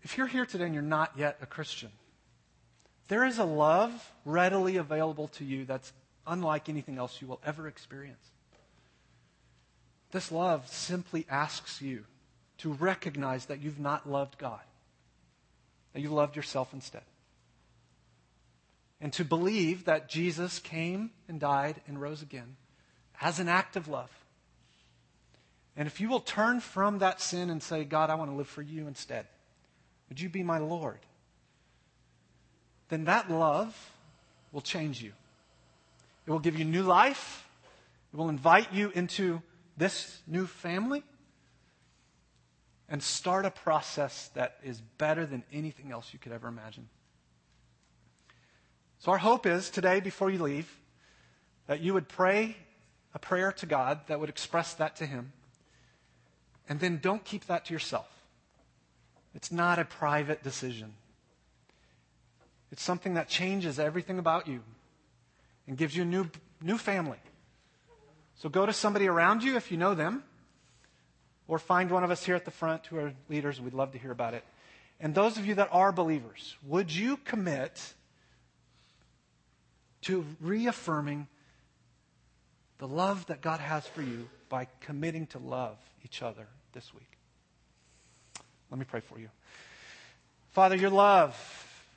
[0.08, 1.90] If you're here today and you're not yet a Christian,
[3.08, 5.92] there is a love readily available to you that's
[6.26, 8.24] unlike anything else you will ever experience.
[10.10, 12.04] This love simply asks you
[12.56, 14.62] to recognize that you've not loved God,
[15.92, 17.04] that you loved yourself instead.
[19.02, 22.56] And to believe that Jesus came and died and rose again
[23.20, 24.10] as an act of love.
[25.76, 28.48] And if you will turn from that sin and say, God, I want to live
[28.48, 29.26] for you instead,
[30.08, 30.98] would you be my Lord?
[32.88, 33.76] Then that love
[34.52, 35.12] will change you.
[36.26, 37.46] It will give you new life.
[38.12, 39.42] It will invite you into
[39.76, 41.02] this new family
[42.88, 46.88] and start a process that is better than anything else you could ever imagine.
[49.00, 50.74] So, our hope is today, before you leave,
[51.66, 52.56] that you would pray
[53.14, 55.32] a prayer to God that would express that to Him.
[56.68, 58.08] And then don't keep that to yourself.
[59.38, 60.94] It's not a private decision,
[62.72, 64.62] it's something that changes everything about you
[65.68, 66.28] and gives you a new,
[66.60, 67.20] new family.
[68.34, 70.24] So go to somebody around you if you know them,
[71.46, 73.60] or find one of us here at the front who are leaders.
[73.60, 74.42] We'd love to hear about it.
[74.98, 77.94] And those of you that are believers, would you commit
[80.02, 81.28] to reaffirming
[82.78, 87.17] the love that God has for you by committing to love each other this week?
[88.70, 89.28] Let me pray for you.
[90.52, 91.36] Father, your love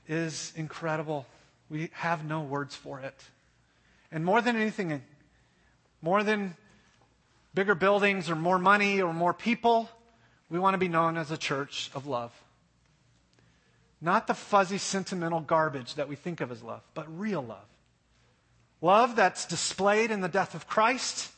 [0.07, 1.25] is incredible.
[1.69, 3.15] We have no words for it.
[4.11, 5.01] And more than anything,
[6.01, 6.55] more than
[7.53, 9.89] bigger buildings or more money or more people,
[10.49, 12.31] we want to be known as a church of love.
[14.01, 17.65] Not the fuzzy, sentimental garbage that we think of as love, but real love.
[18.81, 21.31] Love that's displayed in the death of Christ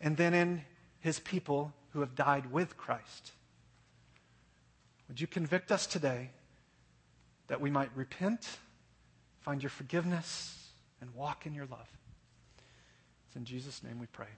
[0.00, 0.62] and then in
[1.00, 3.32] his people who have died with Christ.
[5.10, 6.30] Would you convict us today
[7.48, 8.48] that we might repent,
[9.40, 11.88] find your forgiveness, and walk in your love?
[13.26, 14.28] It's in Jesus' name we pray.